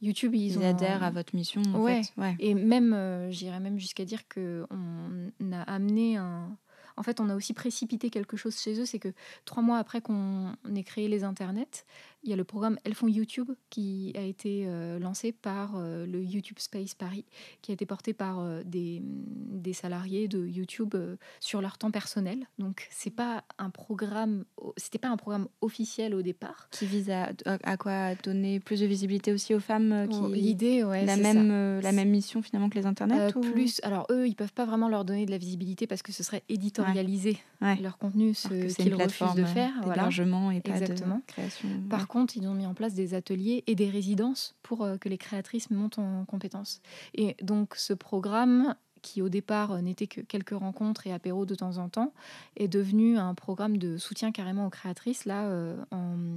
YouTube, 0.00 0.34
ils, 0.34 0.62
adhèrent 0.62 1.02
à 1.02 1.10
votre 1.10 1.34
mission. 1.34 1.62
En 1.74 1.80
ouais. 1.80 2.02
Et 2.38 2.54
même, 2.54 2.92
euh, 2.92 3.30
j'irais 3.30 3.60
même 3.60 3.78
jusqu'à 3.78 4.04
dire 4.04 4.28
qu'on 4.28 5.32
a 5.52 5.62
amené 5.62 6.16
un. 6.16 6.56
En 6.98 7.02
fait, 7.02 7.20
on 7.20 7.28
a 7.28 7.34
aussi 7.34 7.52
précipité 7.52 8.08
quelque 8.08 8.38
chose 8.38 8.58
chez 8.58 8.80
eux, 8.80 8.86
c'est 8.86 8.98
que 8.98 9.12
trois 9.44 9.62
mois 9.62 9.76
après 9.76 10.00
qu'on 10.00 10.56
ait 10.74 10.82
créé 10.82 11.08
les 11.08 11.24
internets, 11.24 11.84
il 12.26 12.30
y 12.30 12.32
a 12.32 12.36
le 12.36 12.44
programme 12.44 12.78
Elles 12.84 12.94
font 12.94 13.08
YouTube 13.08 13.50
qui 13.70 14.12
a 14.16 14.22
été 14.22 14.64
euh, 14.66 14.98
lancé 14.98 15.32
par 15.32 15.74
euh, 15.76 16.06
le 16.06 16.22
YouTube 16.22 16.58
Space 16.58 16.94
Paris, 16.94 17.24
qui 17.62 17.70
a 17.70 17.74
été 17.74 17.86
porté 17.86 18.12
par 18.12 18.40
euh, 18.40 18.62
des, 18.64 19.00
des, 19.02 19.72
salariés 19.72 20.28
de 20.28 20.44
YouTube 20.46 20.94
sur 21.40 21.60
leur 21.60 21.78
temps 21.78 21.90
personnel. 21.90 22.46
Donc 22.58 22.88
c'est 22.90 23.10
pas 23.10 23.44
un 23.58 23.70
programme, 23.70 24.44
c'était 24.76 24.98
pas 24.98 25.08
un 25.08 25.16
programme 25.16 25.48
officiel 25.60 26.14
au 26.14 26.22
départ. 26.22 26.68
Qui 26.70 26.86
vise 26.86 27.10
à, 27.10 27.30
à 27.44 27.76
quoi? 27.76 28.14
Donner 28.16 28.60
plus 28.60 28.80
de 28.80 28.86
visibilité 28.86 29.32
aussi 29.32 29.54
aux 29.54 29.60
femmes 29.60 30.08
qui 30.08 30.16
l'idée 30.32 30.84
ouais 30.84 31.04
la 31.04 31.16
même 31.16 31.80
la 31.80 31.92
même 31.92 32.10
mission 32.10 32.42
finalement 32.42 32.68
que 32.68 32.78
les 32.78 32.86
internets. 32.86 33.32
Plus 33.52 33.80
alors 33.82 34.06
eux 34.10 34.26
ils 34.26 34.34
peuvent 34.34 34.52
pas 34.52 34.64
vraiment 34.64 34.88
leur 34.88 35.04
donner 35.04 35.26
de 35.26 35.30
la 35.30 35.38
visibilité 35.38 35.86
parce 35.86 36.02
que 36.02 36.12
ce 36.12 36.22
serait 36.22 36.42
éditorialiser 36.48 37.38
leur 37.60 37.98
contenu, 37.98 38.34
ce 38.34 38.48
qu'ils 38.74 38.94
refusent 38.94 39.34
de 39.34 39.44
faire. 39.44 39.72
Voilà. 39.82 40.08
et 40.52 40.60
pas 40.60 40.70
Exactement. 40.70 41.16
de 41.16 41.22
création. 41.26 41.68
Par 41.88 42.08
ils 42.24 42.46
ont 42.48 42.54
mis 42.54 42.66
en 42.66 42.74
place 42.74 42.94
des 42.94 43.14
ateliers 43.14 43.62
et 43.66 43.74
des 43.74 43.90
résidences 43.90 44.54
pour 44.62 44.82
euh, 44.82 44.96
que 44.96 45.08
les 45.08 45.18
créatrices 45.18 45.70
montent 45.70 45.98
en 45.98 46.24
compétences. 46.24 46.80
Et 47.14 47.36
donc 47.42 47.74
ce 47.76 47.92
programme 47.92 48.74
qui 49.02 49.22
au 49.22 49.28
départ 49.28 49.72
euh, 49.72 49.80
n'était 49.82 50.06
que 50.06 50.20
quelques 50.20 50.56
rencontres 50.56 51.06
et 51.06 51.12
apéros 51.12 51.46
de 51.46 51.54
temps 51.54 51.76
en 51.76 51.88
temps, 51.88 52.12
est 52.56 52.68
devenu 52.68 53.18
un 53.18 53.34
programme 53.34 53.76
de 53.76 53.98
soutien 53.98 54.32
carrément 54.32 54.66
aux 54.66 54.70
créatrices. 54.70 55.26
Là, 55.26 55.46
euh, 55.46 55.76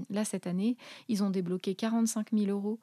là 0.10 0.26
cette 0.26 0.46
année, 0.46 0.78
ils 1.08 1.24
ont 1.24 1.30
débloqué 1.30 1.74
45 1.74 2.28
000 2.34 2.52
euros 2.52 2.80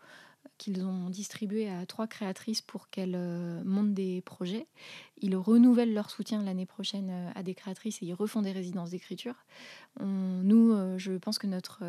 qu'ils 0.58 0.84
ont 0.86 1.10
distribué 1.10 1.68
à 1.68 1.84
trois 1.86 2.06
créatrices 2.06 2.62
pour 2.62 2.88
qu'elles 2.88 3.18
montent 3.64 3.92
des 3.92 4.22
projets. 4.22 4.66
Ils 5.20 5.36
renouvellent 5.36 5.92
leur 5.92 6.08
soutien 6.08 6.42
l'année 6.42 6.66
prochaine 6.66 7.32
à 7.34 7.42
des 7.42 7.54
créatrices 7.54 8.00
et 8.00 8.06
ils 8.06 8.14
refont 8.14 8.42
des 8.42 8.52
résidences 8.52 8.90
d'écriture. 8.90 9.34
Nous, 10.00 10.98
je 10.98 11.18
pense 11.18 11.38
que 11.38 11.48
notre 11.48 11.82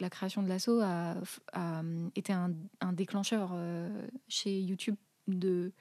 la 0.00 0.10
création 0.10 0.42
de 0.42 0.48
l'assaut 0.48 0.80
a, 0.80 1.14
été 2.16 2.32
un, 2.32 2.52
déclencheur 2.92 3.50
euh, 3.54 4.06
chez 4.28 4.60
YouTube 4.60 4.96
de 5.28 5.72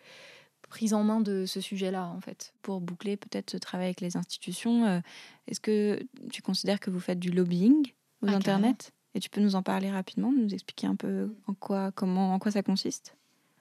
prise 0.70 0.94
en 0.94 1.04
main 1.04 1.20
de 1.20 1.46
ce 1.46 1.62
sujet-là, 1.62 2.08
en 2.08 2.22
fait. 2.22 2.54
Pour 2.62 2.82
boucler 2.82 3.18
peut-être 3.18 3.52
ce 3.52 3.58
travail 3.58 3.88
avec 3.88 4.02
les 4.02 4.18
institutions, 4.18 4.86
euh, 4.86 5.00
est-ce 5.48 5.60
que 5.60 6.00
tu 6.32 6.42
considères 6.42 6.80
que 6.80 6.90
vous 6.90 7.00
faites 7.00 7.20
du 7.20 7.32
lobbying 7.32 7.92
aux 8.22 8.28
ah, 8.28 8.36
Internet 8.36 8.92
Et 9.14 9.20
tu 9.20 9.30
peux 9.30 9.42
nous 9.42 9.56
en 9.56 9.64
parler 9.64 9.92
rapidement, 9.92 10.32
nous 10.32 10.54
expliquer 10.54 10.88
un 10.88 10.96
peu 10.96 11.36
en 11.48 11.54
quoi, 11.54 11.92
comment, 11.92 12.34
en 12.34 12.40
quoi 12.40 12.52
ça 12.52 12.64
consiste? 12.64 13.16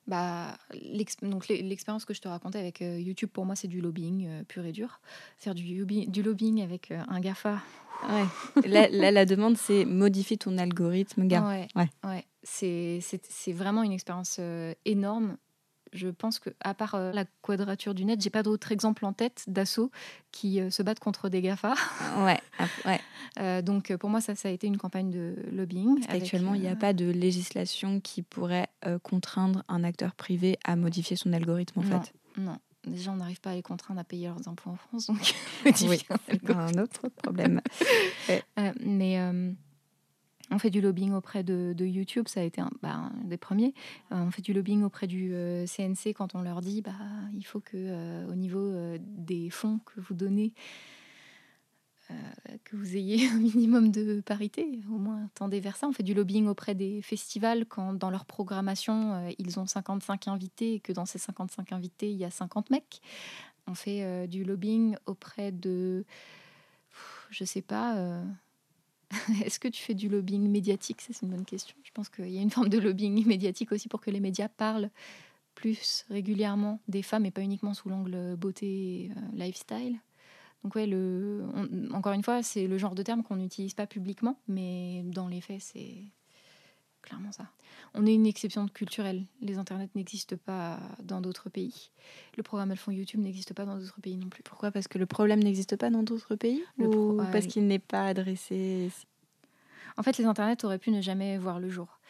Bah, 0.07 0.57
donc 1.23 1.49
l'expérience 1.49 2.05
que 2.05 2.15
je 2.15 2.21
te 2.21 2.29
racontais 2.29 2.59
avec 2.59 2.83
euh, 2.83 2.99
YouTube, 2.99 3.31
pour 3.33 3.45
moi, 3.47 3.57
c'est 3.57 3.69
du 3.69 3.81
lobbying 3.81 4.45
pur 4.45 4.65
et 4.65 4.73
dur. 4.73 5.01
Faire 5.39 5.55
du, 5.55 5.85
du 5.85 6.23
lobbying 6.23 6.63
avec 6.63 6.91
un 6.91 7.21
GAFA 7.21 7.61
Ouais. 8.09 8.69
là, 8.91 9.11
la 9.11 9.27
demande, 9.27 9.57
c'est 9.57 9.85
modifie 9.85 10.39
ton 10.39 10.59
algorithme, 10.59 11.27
gars. 11.27 11.47
Ouais, 11.47 11.69
ouais. 11.77 11.89
ouais. 12.05 12.25
C'est 12.43 13.53
vraiment 13.53 13.83
une 13.83 13.93
expérience 13.93 14.37
euh, 14.41 14.75
énorme. 14.85 15.37
Je 15.93 16.09
pense 16.09 16.39
que, 16.39 16.51
à 16.61 16.75
part 16.75 16.95
euh, 16.95 17.13
la 17.13 17.25
quadrature 17.43 17.95
du 17.95 18.05
net, 18.05 18.21
j'ai 18.21 18.31
pas 18.31 18.43
d'autres 18.43 18.73
exemples 18.73 19.05
en 19.05 19.13
tête 19.13 19.45
d'assauts 19.47 19.91
qui 20.31 20.61
euh, 20.61 20.71
se 20.71 20.83
battent 20.83 21.01
contre 21.01 21.29
des 21.29 21.43
GAFA. 21.43 21.75
Ouais, 22.19 22.41
ouais. 22.87 23.63
donc, 23.63 23.95
pour 23.97 24.11
moi, 24.11 24.21
ça, 24.21 24.35
ça 24.35 24.49
a 24.49 24.53
été 24.53 24.67
une 24.67 24.79
campagne 24.79 25.11
de 25.11 25.37
lobbying. 25.53 26.05
Actuellement, 26.09 26.55
il 26.55 26.63
n'y 26.63 26.69
a 26.69 26.77
pas 26.77 26.93
de 26.93 27.11
législation 27.11 28.01
qui 28.01 28.23
pourrait 28.23 28.69
contraindre 29.03 29.65
un 29.69 29.85
acteur 29.85 30.15
privé 30.15 30.59
à 30.65 30.77
modifier 30.77 31.17
son 31.17 31.33
algorithme, 31.33 31.81
en 31.81 31.83
fait. 31.83 32.13
Non, 32.37 32.59
Déjà, 32.87 33.13
on 33.13 33.17
n'arrive 33.17 33.41
pas 33.41 33.51
à 33.51 33.55
les 33.55 33.63
contraindre 33.63 34.01
à 34.01 34.05
payer 34.05 34.27
leurs 34.27 34.49
impôts 34.49 34.71
en 34.71 34.77
France, 34.77 35.07
donc 35.07 35.35
oui, 35.83 36.03
un 36.49 36.79
autre 36.79 37.09
problème. 37.09 37.61
Euh, 38.59 38.73
mais 38.81 39.19
euh, 39.19 39.53
on 40.53 40.59
fait 40.59 40.71
du 40.71 40.81
lobbying 40.81 41.13
auprès 41.13 41.43
de, 41.43 41.75
YouTube, 41.85 42.29
ça 42.29 42.41
a 42.41 42.43
été 42.45 42.61
un, 42.61 42.71
bah, 42.83 43.11
des 43.25 43.37
premiers. 43.37 43.75
Euh, 44.13 44.17
on 44.17 44.31
fait 44.31 44.43
du 44.43 44.53
lobbying 44.53 44.83
auprès 44.85 45.07
du 45.07 45.33
CNC 45.67 46.15
quand 46.15 46.35
on 46.35 46.43
leur 46.43 46.61
dit, 46.61 46.83
bah, 46.83 46.93
il 47.35 47.45
faut 47.45 47.61
que 47.61 48.31
au 48.31 48.35
niveau 48.35 48.73
des 48.99 49.51
fonds 49.51 49.81
que 49.85 50.01
vous 50.01 50.15
donnez 50.15 50.53
euh, 52.13 52.57
que 52.65 52.77
vous 52.77 52.97
ayez 52.97 53.29
un 53.29 53.39
minimum 53.39 53.91
de 53.91 54.21
parité, 54.21 54.81
au 54.91 54.99
moins 54.99 55.29
tendez 55.35 55.61
vers 55.61 55.77
ça. 55.77 55.87
On 55.87 55.93
fait 55.93 56.03
du 56.03 56.15
lobbying 56.15 56.47
auprès 56.47 56.75
des 56.75 57.03
festivals 57.03 57.67
quand 57.67 57.93
dans 57.95 58.11
leur 58.11 58.25
programmation, 58.25 59.15
euh, 59.15 59.31
ils 59.39 59.59
ont 59.59 59.67
55 59.67 60.29
invités 60.29 60.75
et 60.75 60.81
que 60.81 60.93
dans 60.93 61.07
ces 61.07 61.19
55 61.19 61.73
invités, 61.73 62.11
il 62.11 62.17
y 62.17 62.25
a 62.25 62.31
50 62.31 62.71
mecs. 62.71 63.01
On 63.67 63.75
fait 63.75 64.03
euh, 64.03 64.27
du 64.27 64.45
lobbying 64.45 64.97
auprès 65.07 65.53
de... 65.53 66.05
Je 67.31 67.45
sais 67.45 67.63
pas... 67.63 68.23
Est-ce 69.45 69.61
que 69.61 69.69
tu 69.69 69.83
fais 69.83 69.95
du 69.95 70.09
lobbying 70.09 70.49
médiatique? 70.49 71.01
C'est 71.01 71.23
une 71.23 71.31
bonne 71.31 71.45
question. 71.45 71.77
Je 71.83 71.91
pense 71.93 72.09
qu'il 72.09 72.31
y 72.31 72.39
a 72.39 72.43
une 72.43 72.51
forme 72.57 72.69
de 72.69 72.79
lobbying 72.79 73.27
médiatique 73.27 73.73
aussi 73.73 73.89
pour 73.89 74.01
que 74.01 74.11
les 74.11 74.21
médias 74.21 74.49
parlent 74.49 74.91
plus 75.55 76.07
régulièrement 76.09 76.81
des 76.89 77.03
femmes 77.03 77.27
et 77.27 77.31
pas 77.31 77.43
uniquement 77.43 77.75
sous 77.75 77.89
l'angle 77.89 78.37
beauté 78.37 79.11
lifestyle. 79.35 79.99
Donc 80.65 80.75
ouais, 80.77 80.87
le, 80.87 81.45
encore 81.93 82.13
une 82.13 82.23
fois, 82.23 82.43
c'est 82.43 82.67
le 82.67 82.79
genre 82.79 82.95
de 82.95 83.03
terme 83.03 83.23
qu'on 83.23 83.37
n'utilise 83.37 83.75
pas 83.75 83.87
publiquement, 83.87 84.39
mais 84.49 85.03
dans 85.05 85.29
les 85.29 85.41
faits, 85.41 85.61
c'est 85.61 86.05
clairement 87.03 87.33
ça. 87.33 87.47
On 87.95 88.07
est 88.07 88.15
une 88.15 88.27
exception 88.27 88.67
culturelle. 88.69 89.25
Les 89.41 89.59
internets 89.59 89.91
n'existent 89.95 90.37
pas 90.37 90.79
dans 91.03 91.21
d'autres 91.21 91.51
pays. 91.51 91.91
Le 92.37 92.43
programme 92.43 92.71
Alphon 92.71 92.91
YouTube 92.91 93.21
n'existe 93.21 93.53
pas 93.55 93.67
dans 93.67 93.77
d'autres 93.77 94.01
pays 94.01 94.17
non 94.17 94.29
plus. 94.29 94.43
Pourquoi? 94.43 94.71
Parce 94.71 94.89
que 94.89 94.99
le 94.99 95.07
problème 95.07 95.43
n'existe 95.43 95.77
pas 95.77 95.91
dans 95.91 96.03
d'autres 96.03 96.37
pays 96.37 96.63
Ou 96.79 97.21
parce 97.33 97.47
qu'il 97.47 97.67
n'est 97.67 97.79
pas 97.79 98.07
adressé 98.07 98.91
En 99.97 100.03
fait, 100.03 100.17
les 100.17 100.25
internets 100.25 100.65
auraient 100.65 100.79
pu 100.79 100.91
ne 100.91 101.03
jamais 101.03 101.37
voir 101.37 101.61
le 101.61 101.69
jour. 101.69 102.01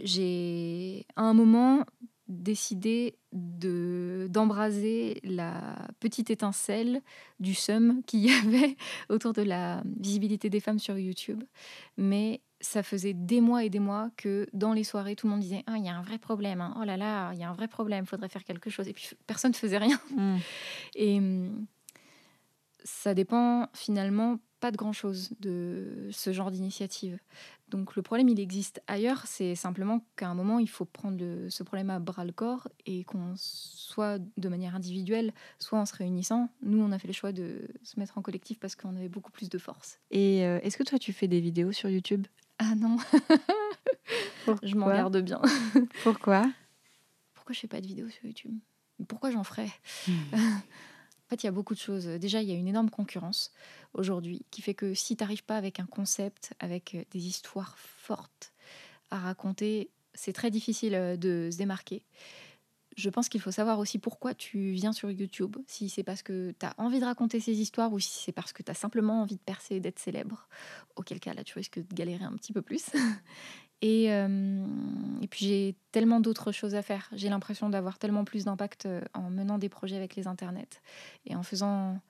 J'ai, 0.00 1.06
à 1.16 1.22
un 1.22 1.34
moment, 1.34 1.84
décidé 2.28 3.14
de 3.32 4.26
d'embraser 4.30 5.20
la 5.22 5.76
petite 6.00 6.30
étincelle 6.30 7.00
du 7.40 7.54
seum 7.54 8.02
qu'il 8.04 8.20
y 8.20 8.30
avait 8.44 8.76
autour 9.08 9.32
de 9.32 9.42
la 9.42 9.82
visibilité 9.98 10.50
des 10.50 10.60
femmes 10.60 10.78
sur 10.78 10.98
YouTube. 10.98 11.42
Mais 11.96 12.40
ça 12.66 12.82
faisait 12.82 13.14
des 13.14 13.40
mois 13.40 13.64
et 13.64 13.70
des 13.70 13.78
mois 13.78 14.10
que 14.16 14.48
dans 14.52 14.72
les 14.72 14.84
soirées, 14.84 15.14
tout 15.14 15.26
le 15.26 15.32
monde 15.32 15.40
disait 15.40 15.62
Ah, 15.66 15.76
il 15.76 15.84
y 15.84 15.88
a 15.88 15.94
un 15.94 16.02
vrai 16.02 16.18
problème, 16.18 16.60
hein. 16.60 16.74
oh 16.80 16.84
là 16.84 16.96
là, 16.96 17.32
il 17.32 17.38
y 17.38 17.44
a 17.44 17.48
un 17.48 17.54
vrai 17.54 17.68
problème, 17.68 18.04
il 18.04 18.08
faudrait 18.08 18.28
faire 18.28 18.44
quelque 18.44 18.70
chose. 18.70 18.88
Et 18.88 18.92
puis 18.92 19.10
personne 19.26 19.52
ne 19.52 19.56
faisait 19.56 19.78
rien. 19.78 20.00
Mmh. 20.10 20.36
Et 20.96 21.18
hum, 21.18 21.66
ça 22.84 23.14
dépend 23.14 23.68
finalement 23.72 24.38
pas 24.58 24.70
de 24.70 24.76
grand-chose 24.76 25.30
de 25.38 26.08
ce 26.10 26.32
genre 26.32 26.50
d'initiative. 26.50 27.18
Donc 27.68 27.94
le 27.94 28.02
problème, 28.02 28.28
il 28.28 28.40
existe 28.40 28.80
ailleurs, 28.86 29.26
c'est 29.26 29.54
simplement 29.54 30.04
qu'à 30.16 30.28
un 30.28 30.34
moment, 30.34 30.58
il 30.58 30.68
faut 30.68 30.86
prendre 30.86 31.48
ce 31.48 31.62
problème 31.62 31.90
à 31.90 31.98
bras 32.00 32.24
le 32.24 32.32
corps 32.32 32.68
et 32.84 33.04
qu'on 33.04 33.34
soit 33.36 34.18
de 34.36 34.48
manière 34.48 34.74
individuelle, 34.74 35.32
soit 35.58 35.78
en 35.78 35.86
se 35.86 35.94
réunissant. 35.94 36.48
Nous, 36.62 36.82
on 36.82 36.90
a 36.90 36.98
fait 36.98 37.08
le 37.08 37.12
choix 37.12 37.32
de 37.32 37.68
se 37.82 38.00
mettre 38.00 38.18
en 38.18 38.22
collectif 38.22 38.58
parce 38.58 38.74
qu'on 38.74 38.96
avait 38.96 39.08
beaucoup 39.08 39.30
plus 39.30 39.50
de 39.50 39.58
force. 39.58 39.98
Et 40.10 40.44
euh, 40.46 40.58
est-ce 40.62 40.76
que 40.76 40.84
toi, 40.84 40.98
tu 40.98 41.12
fais 41.12 41.28
des 41.28 41.40
vidéos 41.40 41.72
sur 41.72 41.90
YouTube? 41.90 42.26
Ah 42.58 42.74
non 42.74 42.96
Je 44.62 44.74
m'en 44.74 44.86
garde 44.86 45.18
bien. 45.18 45.40
Pourquoi? 46.02 46.50
Pourquoi 47.34 47.54
je 47.54 47.60
fais 47.60 47.68
pas 47.68 47.80
de 47.80 47.86
vidéos 47.86 48.08
sur 48.08 48.24
YouTube? 48.24 48.58
Pourquoi 49.08 49.30
j'en 49.30 49.44
ferais? 49.44 49.70
Hmm. 50.06 50.12
En 51.26 51.28
fait, 51.30 51.42
il 51.42 51.46
y 51.46 51.48
a 51.48 51.52
beaucoup 51.52 51.74
de 51.74 51.80
choses. 51.80 52.06
Déjà, 52.06 52.40
il 52.40 52.48
y 52.48 52.52
a 52.52 52.54
une 52.54 52.68
énorme 52.68 52.88
concurrence 52.88 53.52
aujourd'hui 53.94 54.46
qui 54.52 54.62
fait 54.62 54.74
que 54.74 54.94
si 54.94 55.16
tu 55.16 55.24
n'arrives 55.24 55.42
pas 55.42 55.56
avec 55.56 55.80
un 55.80 55.86
concept, 55.86 56.54
avec 56.60 56.94
euh, 56.94 57.02
des 57.10 57.26
histoires 57.26 57.76
fortes 57.78 58.52
à 59.10 59.18
raconter, 59.18 59.90
c'est 60.14 60.32
très 60.32 60.52
difficile 60.52 60.94
euh, 60.94 61.16
de 61.16 61.48
se 61.50 61.58
démarquer. 61.58 62.04
Je 62.96 63.10
pense 63.10 63.28
qu'il 63.28 63.42
faut 63.42 63.50
savoir 63.50 63.78
aussi 63.78 63.98
pourquoi 63.98 64.32
tu 64.32 64.70
viens 64.70 64.92
sur 64.92 65.10
YouTube. 65.10 65.56
Si 65.66 65.90
c'est 65.90 66.02
parce 66.02 66.22
que 66.22 66.54
tu 66.58 66.64
as 66.64 66.74
envie 66.78 66.98
de 66.98 67.04
raconter 67.04 67.40
ces 67.40 67.60
histoires 67.60 67.92
ou 67.92 67.98
si 67.98 68.24
c'est 68.24 68.32
parce 68.32 68.54
que 68.54 68.62
tu 68.62 68.70
as 68.70 68.74
simplement 68.74 69.20
envie 69.20 69.36
de 69.36 69.40
percer 69.40 69.76
et 69.76 69.80
d'être 69.80 69.98
célèbre. 69.98 70.48
Auquel 70.96 71.20
cas, 71.20 71.34
là, 71.34 71.44
tu 71.44 71.58
risques 71.58 71.78
de 71.78 71.94
galérer 71.94 72.24
un 72.24 72.32
petit 72.32 72.54
peu 72.54 72.62
plus. 72.62 72.86
Et, 73.82 74.10
euh, 74.10 74.66
et 75.20 75.28
puis 75.28 75.44
j'ai 75.44 75.76
tellement 75.92 76.20
d'autres 76.20 76.50
choses 76.50 76.74
à 76.74 76.80
faire. 76.80 77.10
J'ai 77.12 77.28
l'impression 77.28 77.68
d'avoir 77.68 77.98
tellement 77.98 78.24
plus 78.24 78.44
d'impact 78.44 78.86
euh, 78.86 79.02
en 79.12 79.28
menant 79.28 79.58
des 79.58 79.68
projets 79.68 79.96
avec 79.96 80.16
les 80.16 80.26
internets 80.26 80.80
et 81.26 81.36
en 81.36 81.42
faisant 81.42 82.00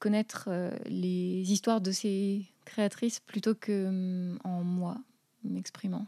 connaître 0.00 0.48
euh, 0.48 0.70
les 0.84 1.50
histoires 1.50 1.80
de 1.80 1.92
ces 1.92 2.44
créatrices 2.66 3.20
plutôt 3.20 3.54
que 3.54 4.36
en 4.44 4.62
moi 4.62 4.98
m'exprimant. 5.44 6.06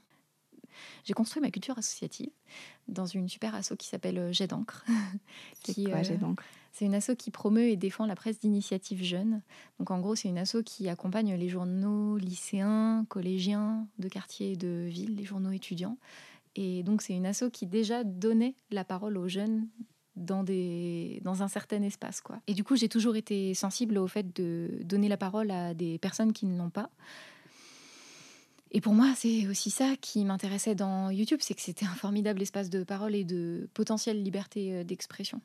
J'ai 1.04 1.14
construit 1.14 1.40
ma 1.42 1.50
culture 1.50 1.78
associative 1.78 2.30
dans 2.88 3.06
une 3.06 3.28
super 3.28 3.54
asso 3.54 3.74
qui 3.78 3.88
s'appelle 3.88 4.32
Jet 4.32 4.46
d'encre. 4.46 4.84
C'est 5.64 5.84
quoi, 5.84 6.02
Jet 6.02 6.16
d'encre? 6.16 6.44
c'est 6.76 6.84
une 6.84 6.94
asso 6.94 7.12
qui 7.16 7.30
promeut 7.30 7.68
et 7.68 7.76
défend 7.76 8.04
la 8.04 8.14
presse 8.14 8.38
d'initiative 8.38 9.02
jeune. 9.02 9.40
Donc 9.78 9.90
en 9.90 9.98
gros, 9.98 10.14
c'est 10.14 10.28
une 10.28 10.36
asso 10.36 10.58
qui 10.62 10.90
accompagne 10.90 11.34
les 11.34 11.48
journaux 11.48 12.18
lycéens, 12.18 13.06
collégiens 13.08 13.86
de 13.98 14.08
quartier 14.08 14.52
et 14.52 14.56
de 14.56 14.84
ville, 14.86 15.16
les 15.16 15.24
journaux 15.24 15.52
étudiants. 15.52 15.96
Et 16.54 16.82
donc 16.82 17.00
c'est 17.00 17.14
une 17.14 17.24
asso 17.24 17.44
qui 17.50 17.66
déjà 17.66 18.04
donnait 18.04 18.56
la 18.70 18.84
parole 18.84 19.16
aux 19.16 19.26
jeunes 19.26 19.68
dans, 20.16 20.42
des, 20.42 21.20
dans 21.24 21.42
un 21.42 21.48
certain 21.48 21.82
espace. 21.82 22.20
Quoi. 22.20 22.40
Et 22.46 22.52
du 22.52 22.62
coup, 22.62 22.76
j'ai 22.76 22.90
toujours 22.90 23.16
été 23.16 23.54
sensible 23.54 23.96
au 23.96 24.06
fait 24.06 24.34
de 24.36 24.80
donner 24.82 25.08
la 25.08 25.16
parole 25.16 25.50
à 25.50 25.72
des 25.72 25.98
personnes 25.98 26.34
qui 26.34 26.44
ne 26.44 26.58
l'ont 26.58 26.70
pas. 26.70 26.90
Et 28.72 28.80
pour 28.80 28.94
moi, 28.94 29.12
c'est 29.16 29.46
aussi 29.46 29.70
ça 29.70 29.94
qui 30.00 30.24
m'intéressait 30.24 30.74
dans 30.74 31.10
YouTube, 31.10 31.38
c'est 31.40 31.54
que 31.54 31.60
c'était 31.60 31.86
un 31.86 31.94
formidable 31.94 32.42
espace 32.42 32.68
de 32.68 32.82
parole 32.84 33.14
et 33.14 33.24
de 33.24 33.68
potentielle 33.74 34.22
liberté 34.22 34.74
euh, 34.74 34.84
d'expression. 34.84 35.40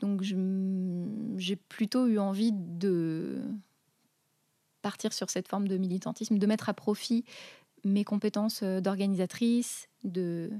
Donc 0.00 0.22
j'ai 0.22 1.56
plutôt 1.56 2.06
eu 2.06 2.18
envie 2.18 2.52
de 2.52 3.40
partir 4.82 5.12
sur 5.12 5.30
cette 5.30 5.48
forme 5.48 5.68
de 5.68 5.78
militantisme, 5.78 6.38
de 6.38 6.46
mettre 6.46 6.68
à 6.68 6.74
profit 6.74 7.24
mes 7.84 8.04
compétences 8.04 8.60
euh, 8.62 8.80
d'organisatrice, 8.80 9.88
de 10.04 10.50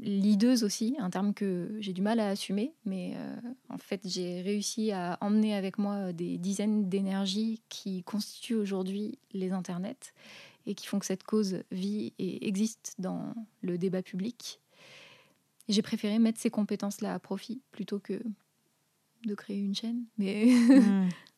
leaduse 0.00 0.64
aussi, 0.64 0.96
un 0.98 1.10
terme 1.10 1.34
que 1.34 1.76
j'ai 1.80 1.92
du 1.92 2.02
mal 2.02 2.20
à 2.20 2.28
assumer, 2.28 2.72
mais 2.84 3.12
euh, 3.16 3.36
en 3.68 3.78
fait 3.78 4.00
j'ai 4.04 4.40
réussi 4.42 4.92
à 4.92 5.18
emmener 5.20 5.54
avec 5.54 5.78
moi 5.78 6.12
des 6.12 6.38
dizaines 6.38 6.88
d'énergies 6.88 7.62
qui 7.68 8.02
constituent 8.02 8.54
aujourd'hui 8.54 9.18
les 9.32 9.52
internets 9.52 10.14
et 10.66 10.74
qui 10.74 10.86
font 10.86 10.98
que 10.98 11.06
cette 11.06 11.24
cause 11.24 11.62
vit 11.70 12.12
et 12.18 12.46
existe 12.46 12.94
dans 12.98 13.34
le 13.62 13.78
débat 13.78 14.02
public. 14.02 14.60
J'ai 15.68 15.82
préféré 15.82 16.18
mettre 16.18 16.40
ces 16.40 16.50
compétences-là 16.50 17.14
à 17.14 17.18
profit 17.18 17.60
plutôt 17.70 17.98
que 17.98 18.20
de 19.24 19.34
créer 19.34 19.58
une 19.58 19.74
chaîne. 19.74 20.04
Mais. 20.18 20.48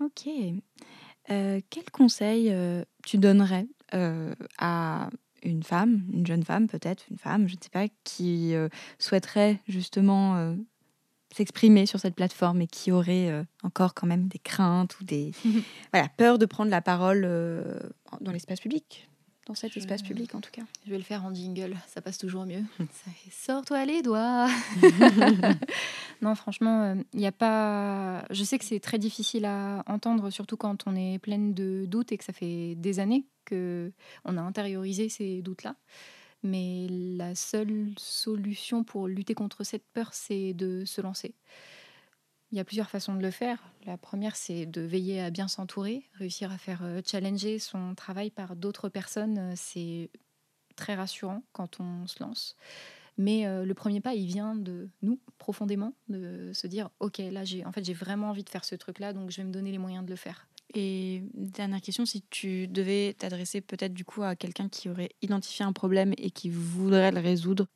Ok. 0.00 0.28
Euh, 1.30 1.60
quel 1.70 1.90
conseil 1.90 2.50
euh, 2.50 2.84
tu 3.04 3.18
donnerais 3.18 3.66
euh, 3.94 4.34
à 4.58 5.10
une 5.50 5.62
femme, 5.62 6.02
une 6.12 6.26
jeune 6.26 6.42
femme 6.42 6.66
peut-être, 6.66 7.04
une 7.10 7.18
femme, 7.18 7.48
je 7.48 7.54
ne 7.54 7.60
sais 7.60 7.70
pas, 7.70 7.86
qui 8.04 8.54
souhaiterait 8.98 9.60
justement 9.68 10.56
s'exprimer 11.34 11.86
sur 11.86 12.00
cette 12.00 12.14
plateforme 12.14 12.62
et 12.62 12.66
qui 12.66 12.92
aurait 12.92 13.44
encore 13.62 13.94
quand 13.94 14.06
même 14.06 14.28
des 14.28 14.38
craintes 14.38 14.98
ou 15.00 15.04
des 15.04 15.32
voilà, 15.92 16.08
peur 16.16 16.38
de 16.38 16.46
prendre 16.46 16.70
la 16.70 16.82
parole 16.82 17.22
dans 18.20 18.32
l'espace 18.32 18.60
public 18.60 19.08
dans 19.46 19.54
cet 19.54 19.76
espace 19.76 20.02
public 20.02 20.34
en 20.34 20.40
tout 20.40 20.50
cas. 20.50 20.62
Je 20.84 20.90
vais 20.90 20.98
le 20.98 21.04
faire 21.04 21.24
en 21.24 21.32
jingle, 21.32 21.76
ça 21.86 22.02
passe 22.02 22.18
toujours 22.18 22.46
mieux. 22.46 22.62
Sors-toi 23.30 23.84
les 23.84 24.02
doigts. 24.02 24.48
non, 26.22 26.34
franchement, 26.34 26.92
il 26.92 26.98
euh, 26.98 27.02
n'y 27.14 27.26
a 27.26 27.32
pas. 27.32 28.24
Je 28.30 28.44
sais 28.44 28.58
que 28.58 28.64
c'est 28.64 28.80
très 28.80 28.98
difficile 28.98 29.44
à 29.44 29.84
entendre, 29.86 30.30
surtout 30.30 30.56
quand 30.56 30.86
on 30.86 30.96
est 30.96 31.18
pleine 31.18 31.54
de 31.54 31.84
doutes 31.86 32.12
et 32.12 32.18
que 32.18 32.24
ça 32.24 32.32
fait 32.32 32.74
des 32.74 32.98
années 32.98 33.24
que 33.44 33.92
on 34.24 34.36
a 34.36 34.42
intériorisé 34.42 35.08
ces 35.08 35.42
doutes-là. 35.42 35.76
Mais 36.42 36.86
la 36.90 37.34
seule 37.34 37.92
solution 37.96 38.84
pour 38.84 39.08
lutter 39.08 39.34
contre 39.34 39.64
cette 39.64 39.84
peur, 39.92 40.10
c'est 40.12 40.52
de 40.54 40.84
se 40.84 41.00
lancer. 41.00 41.34
Il 42.52 42.58
y 42.58 42.60
a 42.60 42.64
plusieurs 42.64 42.90
façons 42.90 43.14
de 43.14 43.22
le 43.22 43.30
faire. 43.30 43.58
La 43.84 43.98
première, 43.98 44.36
c'est 44.36 44.66
de 44.66 44.80
veiller 44.80 45.20
à 45.20 45.30
bien 45.30 45.48
s'entourer, 45.48 46.04
réussir 46.14 46.52
à 46.52 46.58
faire 46.58 46.80
euh, 46.82 47.00
challenger 47.04 47.58
son 47.58 47.94
travail 47.94 48.30
par 48.30 48.54
d'autres 48.54 48.88
personnes. 48.88 49.38
Euh, 49.38 49.52
c'est 49.56 50.10
très 50.76 50.94
rassurant 50.94 51.42
quand 51.52 51.80
on 51.80 52.06
se 52.06 52.22
lance. 52.22 52.56
Mais 53.18 53.46
euh, 53.46 53.64
le 53.64 53.74
premier 53.74 54.00
pas, 54.00 54.14
il 54.14 54.26
vient 54.26 54.54
de 54.54 54.88
nous, 55.02 55.18
profondément, 55.38 55.94
de 56.08 56.50
se 56.52 56.66
dire, 56.66 56.90
OK, 57.00 57.18
là, 57.18 57.44
j'ai 57.44 57.64
en 57.64 57.72
fait, 57.72 57.84
j'ai 57.84 57.94
vraiment 57.94 58.30
envie 58.30 58.44
de 58.44 58.50
faire 58.50 58.64
ce 58.64 58.74
truc-là, 58.74 59.12
donc 59.12 59.30
je 59.30 59.38
vais 59.38 59.44
me 59.44 59.52
donner 59.52 59.72
les 59.72 59.78
moyens 59.78 60.04
de 60.04 60.10
le 60.10 60.16
faire. 60.16 60.46
Et 60.74 61.22
dernière 61.32 61.80
question, 61.80 62.04
si 62.04 62.22
tu 62.28 62.68
devais 62.68 63.14
t'adresser 63.14 63.60
peut-être 63.60 63.94
du 63.94 64.04
coup 64.04 64.22
à 64.22 64.36
quelqu'un 64.36 64.68
qui 64.68 64.90
aurait 64.90 65.10
identifié 65.22 65.64
un 65.64 65.72
problème 65.72 66.12
et 66.18 66.30
qui 66.30 66.50
voudrait 66.50 67.12
le 67.12 67.20
résoudre, 67.20 67.66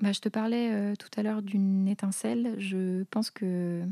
bah, 0.00 0.12
je 0.12 0.20
te 0.20 0.28
parlais 0.28 0.72
euh, 0.72 0.94
tout 0.96 1.10
à 1.16 1.22
l'heure 1.22 1.42
d'une 1.42 1.86
étincelle. 1.88 2.54
Je 2.58 3.02
pense 3.04 3.30
que 3.30 3.82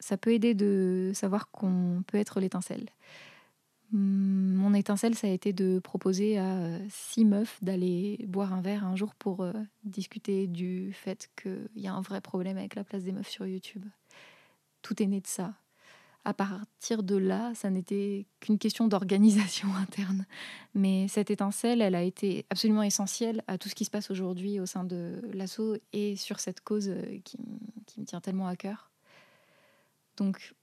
ça 0.00 0.16
peut 0.16 0.32
aider 0.32 0.54
de 0.54 1.12
savoir 1.14 1.50
qu'on 1.50 2.02
peut 2.06 2.18
être 2.18 2.40
l'étincelle. 2.40 2.88
Hum, 3.92 4.54
mon 4.54 4.74
étincelle, 4.74 5.14
ça 5.14 5.26
a 5.26 5.30
été 5.30 5.52
de 5.52 5.78
proposer 5.78 6.38
à 6.38 6.56
euh, 6.56 6.78
six 6.88 7.24
meufs 7.24 7.62
d'aller 7.62 8.24
boire 8.26 8.52
un 8.52 8.62
verre 8.62 8.86
un 8.86 8.96
jour 8.96 9.14
pour 9.14 9.42
euh, 9.42 9.52
discuter 9.84 10.46
du 10.46 10.92
fait 10.92 11.30
qu'il 11.40 11.68
y 11.76 11.86
a 11.86 11.94
un 11.94 12.00
vrai 12.00 12.20
problème 12.20 12.56
avec 12.56 12.74
la 12.74 12.84
place 12.84 13.04
des 13.04 13.12
meufs 13.12 13.28
sur 13.28 13.46
YouTube. 13.46 13.84
Tout 14.82 15.02
est 15.02 15.06
né 15.06 15.20
de 15.20 15.26
ça 15.26 15.54
à 16.24 16.32
partir 16.32 17.02
de 17.02 17.16
là, 17.16 17.52
ça 17.54 17.70
n'était 17.70 18.26
qu'une 18.40 18.58
question 18.58 18.88
d'organisation 18.88 19.68
interne. 19.80 20.26
Mais 20.74 21.06
cette 21.08 21.30
étincelle, 21.30 21.82
elle 21.82 21.94
a 21.94 22.02
été 22.02 22.46
absolument 22.50 22.82
essentielle 22.82 23.42
à 23.46 23.58
tout 23.58 23.68
ce 23.68 23.74
qui 23.74 23.84
se 23.84 23.90
passe 23.90 24.10
aujourd'hui 24.10 24.60
au 24.60 24.66
sein 24.66 24.84
de 24.84 25.20
l'assaut 25.32 25.76
et 25.92 26.16
sur 26.16 26.40
cette 26.40 26.60
cause 26.60 26.88
euh, 26.88 27.18
qui, 27.24 27.38
me 27.98 28.04
tient 28.04 28.20
tellement 28.20 28.48
à 28.48 28.56
cœur. 28.56 28.90
Donc, 30.16 30.54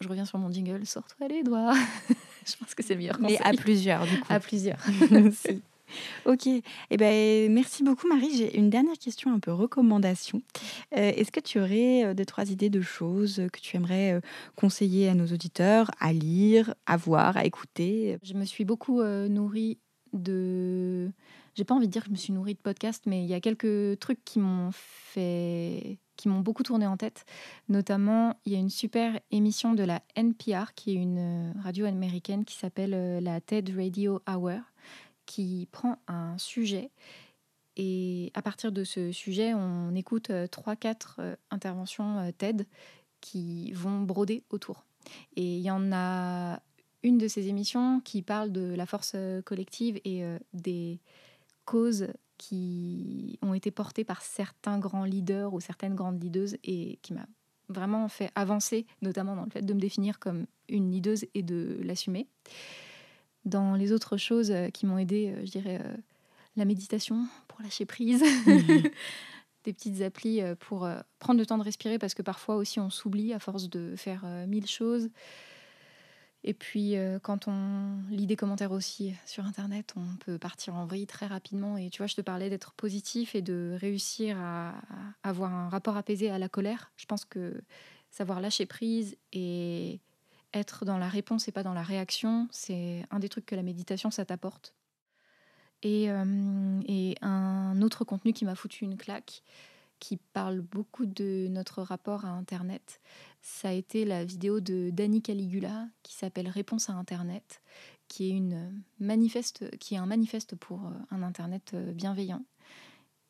je 0.00 0.08
reviens 0.08 0.24
sur 0.24 0.38
mon 0.38 0.50
jingle, 0.50 0.86
sors-toi 0.86 1.28
les 1.28 1.42
doigts. 1.42 1.74
je 2.46 2.56
pense 2.56 2.74
que 2.74 2.82
c'est 2.82 2.96
meilleur. 2.96 3.18
Mais 3.20 3.38
à 3.42 3.52
plusieurs, 3.52 4.06
du 4.06 4.20
coup. 4.20 4.26
À 4.28 4.40
plusieurs. 4.40 4.80
Ok. 6.26 6.46
Eh 6.46 6.96
ben, 6.96 7.52
merci 7.52 7.82
beaucoup, 7.82 8.08
Marie. 8.08 8.36
J'ai 8.36 8.56
une 8.56 8.70
dernière 8.70 8.98
question, 8.98 9.32
un 9.32 9.38
peu 9.38 9.52
recommandation. 9.52 10.42
Euh, 10.96 11.12
est-ce 11.16 11.32
que 11.32 11.40
tu 11.40 11.58
aurais 11.58 12.04
euh, 12.04 12.14
deux, 12.14 12.24
trois 12.24 12.50
idées 12.50 12.70
de 12.70 12.80
choses 12.80 13.42
que 13.52 13.60
tu 13.60 13.76
aimerais 13.76 14.12
euh, 14.12 14.20
conseiller 14.56 15.08
à 15.08 15.14
nos 15.14 15.26
auditeurs 15.26 15.90
à 16.00 16.12
lire, 16.12 16.74
à 16.86 16.96
voir, 16.96 17.36
à 17.36 17.44
écouter? 17.44 18.18
Je 18.22 18.34
me 18.34 18.44
suis 18.44 18.64
beaucoup 18.64 19.02
nourrie 19.02 19.78
de. 20.12 21.10
J'ai 21.54 21.64
pas 21.64 21.74
envie 21.74 21.86
de 21.86 21.92
dire 21.92 22.02
que 22.02 22.08
je 22.08 22.12
me 22.12 22.16
suis 22.16 22.32
nourrie 22.32 22.54
de 22.54 22.58
podcasts, 22.58 23.04
mais 23.06 23.22
il 23.22 23.28
y 23.28 23.34
a 23.34 23.40
quelques 23.40 23.98
trucs 23.98 24.24
qui 24.24 24.38
m'ont 24.38 24.70
fait 24.72 25.98
qui 26.16 26.28
m'ont 26.28 26.40
beaucoup 26.40 26.62
tourné 26.62 26.86
en 26.86 26.96
tête. 26.96 27.24
Notamment, 27.68 28.36
il 28.44 28.52
y 28.52 28.56
a 28.56 28.58
une 28.58 28.70
super 28.70 29.18
émission 29.30 29.74
de 29.74 29.82
la 29.82 30.02
NPR, 30.14 30.72
qui 30.74 30.92
est 30.92 30.94
une 30.94 31.52
radio 31.62 31.86
américaine, 31.86 32.44
qui 32.44 32.54
s'appelle 32.54 33.22
la 33.22 33.40
TED 33.40 33.74
Radio 33.76 34.20
Hour, 34.28 34.60
qui 35.26 35.68
prend 35.70 35.98
un 36.08 36.36
sujet 36.38 36.90
et 37.76 38.30
à 38.34 38.42
partir 38.42 38.72
de 38.72 38.84
ce 38.84 39.12
sujet, 39.12 39.54
on 39.54 39.94
écoute 39.94 40.30
3-4 40.30 40.86
euh, 41.18 41.22
euh, 41.22 41.36
interventions 41.50 42.18
euh, 42.18 42.30
TED 42.36 42.66
qui 43.20 43.72
vont 43.72 44.00
broder 44.02 44.44
autour. 44.50 44.84
Et 45.36 45.56
il 45.56 45.62
y 45.62 45.70
en 45.70 45.92
a 45.92 46.60
une 47.02 47.18
de 47.18 47.28
ces 47.28 47.48
émissions 47.48 48.00
qui 48.00 48.22
parle 48.22 48.52
de 48.52 48.74
la 48.74 48.86
force 48.86 49.16
collective 49.44 50.00
et 50.04 50.22
des 50.52 51.00
causes 51.64 52.08
qui 52.38 53.38
ont 53.42 53.54
été 53.54 53.72
portées 53.72 54.04
par 54.04 54.22
certains 54.22 54.78
grands 54.78 55.04
leaders 55.04 55.52
ou 55.52 55.60
certaines 55.60 55.96
grandes 55.96 56.22
leaders 56.22 56.50
et 56.62 57.00
qui 57.02 57.12
m'a 57.12 57.26
vraiment 57.68 58.08
fait 58.08 58.30
avancer, 58.36 58.86
notamment 59.02 59.34
dans 59.34 59.44
le 59.44 59.50
fait 59.50 59.62
de 59.62 59.74
me 59.74 59.80
définir 59.80 60.20
comme 60.20 60.46
une 60.68 60.92
leaduse 60.92 61.26
et 61.34 61.42
de 61.42 61.80
l'assumer. 61.82 62.28
Dans 63.44 63.74
les 63.74 63.92
autres 63.92 64.16
choses 64.16 64.50
euh, 64.50 64.68
qui 64.68 64.86
m'ont 64.86 64.98
aidé, 64.98 65.34
euh, 65.34 65.40
je 65.44 65.50
dirais 65.50 65.80
euh, 65.82 65.96
la 66.56 66.64
méditation 66.64 67.26
pour 67.48 67.60
lâcher 67.62 67.84
prise, 67.86 68.22
des 69.64 69.72
petites 69.72 70.02
applis 70.02 70.40
pour 70.58 70.88
prendre 71.20 71.38
le 71.38 71.46
temps 71.46 71.56
de 71.56 71.62
respirer 71.62 71.96
parce 71.96 72.14
que 72.14 72.22
parfois 72.22 72.56
aussi 72.56 72.80
on 72.80 72.90
s'oublie 72.90 73.32
à 73.32 73.38
force 73.38 73.70
de 73.70 73.94
faire 73.96 74.24
mille 74.48 74.66
choses. 74.66 75.08
Et 76.42 76.52
puis 76.52 76.96
quand 77.22 77.46
on 77.46 78.00
lit 78.10 78.26
des 78.26 78.34
commentaires 78.34 78.72
aussi 78.72 79.14
sur 79.24 79.46
Internet, 79.46 79.94
on 79.96 80.16
peut 80.16 80.36
partir 80.36 80.74
en 80.74 80.84
vrille 80.84 81.06
très 81.06 81.28
rapidement. 81.28 81.78
Et 81.78 81.90
tu 81.90 81.98
vois, 81.98 82.08
je 82.08 82.16
te 82.16 82.20
parlais 82.20 82.50
d'être 82.50 82.72
positif 82.72 83.36
et 83.36 83.40
de 83.40 83.78
réussir 83.80 84.36
à, 84.36 84.74
avoir 85.22 85.54
un 85.54 85.68
rapport 85.68 85.96
apaisé 85.96 86.28
à 86.28 86.38
la 86.38 86.48
colère. 86.48 86.90
Je 86.96 87.06
pense 87.06 87.24
que 87.24 87.62
savoir 88.10 88.40
lâcher 88.40 88.66
prise 88.66 89.16
et 89.32 90.00
être 90.54 90.84
dans 90.84 90.98
la 90.98 91.08
réponse 91.08 91.48
et 91.48 91.52
pas 91.52 91.62
dans 91.62 91.74
la 91.74 91.82
réaction, 91.82 92.48
c'est 92.50 93.04
un 93.10 93.18
des 93.18 93.28
trucs 93.28 93.46
que 93.46 93.54
la 93.54 93.62
méditation, 93.62 94.10
ça 94.10 94.24
t'apporte. 94.24 94.74
Et, 95.82 96.10
euh, 96.10 96.80
et, 96.86 97.16
un 97.22 97.80
autre 97.82 98.04
contenu 98.04 98.32
qui 98.32 98.44
m'a 98.44 98.54
foutu 98.54 98.84
une 98.84 98.96
claque, 98.96 99.42
qui 99.98 100.16
parle 100.16 100.60
beaucoup 100.60 101.06
de 101.06 101.48
notre 101.50 101.82
rapport 101.82 102.24
à 102.24 102.30
Internet. 102.30 103.00
Ça 103.40 103.68
a 103.68 103.72
été 103.72 104.04
la 104.04 104.24
vidéo 104.24 104.60
de 104.60 104.90
Danny 104.90 105.22
Caligula 105.22 105.86
qui 106.02 106.14
s'appelle 106.14 106.48
Réponse 106.48 106.90
à 106.90 106.94
Internet, 106.94 107.62
qui 108.08 108.30
est, 108.30 108.32
une 108.32 108.82
manifeste, 108.98 109.76
qui 109.78 109.94
est 109.94 109.98
un 109.98 110.06
manifeste 110.06 110.56
pour 110.56 110.92
un 111.10 111.22
Internet 111.22 111.74
bienveillant 111.74 112.44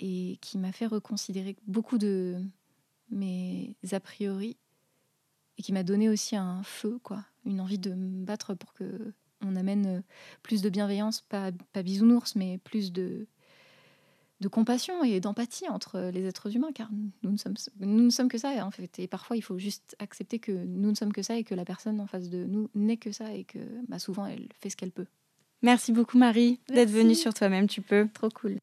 et 0.00 0.38
qui 0.40 0.58
m'a 0.58 0.72
fait 0.72 0.86
reconsidérer 0.86 1.56
beaucoup 1.66 1.98
de 1.98 2.42
mes 3.10 3.76
a 3.92 4.00
priori 4.00 4.56
et 5.58 5.62
qui 5.62 5.72
m'a 5.72 5.82
donné 5.82 6.08
aussi 6.08 6.36
un 6.36 6.62
feu, 6.62 6.98
quoi, 7.02 7.24
une 7.44 7.60
envie 7.60 7.78
de 7.78 7.92
me 7.92 8.24
battre 8.24 8.54
pour 8.54 8.72
que 8.72 9.12
on 9.44 9.56
amène 9.56 10.02
plus 10.42 10.62
de 10.62 10.70
bienveillance, 10.70 11.20
pas, 11.20 11.50
pas 11.72 11.82
bisounours, 11.82 12.36
mais 12.36 12.58
plus 12.58 12.92
de, 12.92 13.26
de 14.40 14.48
compassion 14.48 15.02
et 15.04 15.20
d'empathie 15.20 15.68
entre 15.68 16.10
les 16.12 16.24
êtres 16.26 16.54
humains, 16.54 16.72
car 16.72 16.90
nous 17.22 17.30
ne 17.30 17.36
sommes, 17.36 17.54
nous 17.80 18.04
ne 18.04 18.10
sommes 18.10 18.28
que 18.28 18.38
ça, 18.38 18.50
en 18.64 18.70
fait. 18.70 18.98
Et 18.98 19.06
parfois, 19.06 19.36
il 19.36 19.42
faut 19.42 19.58
juste 19.58 19.96
accepter 19.98 20.38
que 20.38 20.52
nous 20.52 20.90
ne 20.90 20.94
sommes 20.94 21.12
que 21.12 21.22
ça 21.22 21.36
et 21.36 21.44
que 21.44 21.54
la 21.54 21.64
personne 21.64 22.00
en 22.00 22.06
face 22.06 22.28
de 22.28 22.44
nous 22.44 22.68
n'est 22.74 22.98
que 22.98 23.12
ça 23.12 23.32
et 23.32 23.44
que 23.44 23.58
bah, 23.88 23.98
souvent, 23.98 24.26
elle 24.26 24.48
fait 24.60 24.70
ce 24.70 24.76
qu'elle 24.76 24.92
peut. 24.92 25.06
Merci 25.62 25.92
beaucoup, 25.92 26.18
Marie, 26.18 26.60
d'être 26.68 26.90
venue 26.90 27.14
sur 27.14 27.32
toi-même, 27.32 27.68
tu 27.68 27.82
peux. 27.82 28.08
Trop 28.12 28.30
cool. 28.30 28.58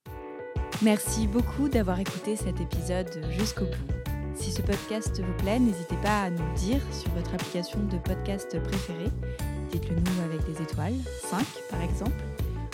Merci 0.81 1.27
beaucoup 1.27 1.69
d'avoir 1.69 1.99
écouté 1.99 2.35
cet 2.35 2.59
épisode 2.59 3.25
jusqu'au 3.31 3.65
bout. 3.65 4.18
Si 4.39 4.51
ce 4.51 4.61
podcast 4.61 5.21
vous 5.21 5.33
plaît, 5.33 5.59
n'hésitez 5.59 5.97
pas 5.97 6.23
à 6.23 6.29
nous 6.29 6.53
dire 6.55 6.81
sur 6.93 7.11
votre 7.11 7.33
application 7.33 7.79
de 7.91 7.97
podcast 7.97 8.57
préférée. 8.63 9.11
Dites-le 9.71 9.95
nous 9.95 10.23
avec 10.23 10.45
des 10.45 10.61
étoiles, 10.61 10.95
5 11.29 11.45
par 11.69 11.81
exemple. 11.81 12.23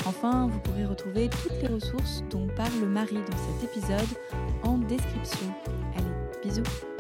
Enfin, 0.06 0.48
vous 0.48 0.60
pourrez 0.60 0.86
retrouver 0.86 1.30
toutes 1.30 1.60
les 1.62 1.68
ressources 1.68 2.24
dont 2.30 2.48
parle 2.56 2.86
Marie 2.88 3.16
dans 3.16 3.38
cet 3.60 3.72
épisode 3.72 4.18
en 4.64 4.78
description. 4.78 5.48
Allez, 5.96 6.48
bisous 6.48 6.95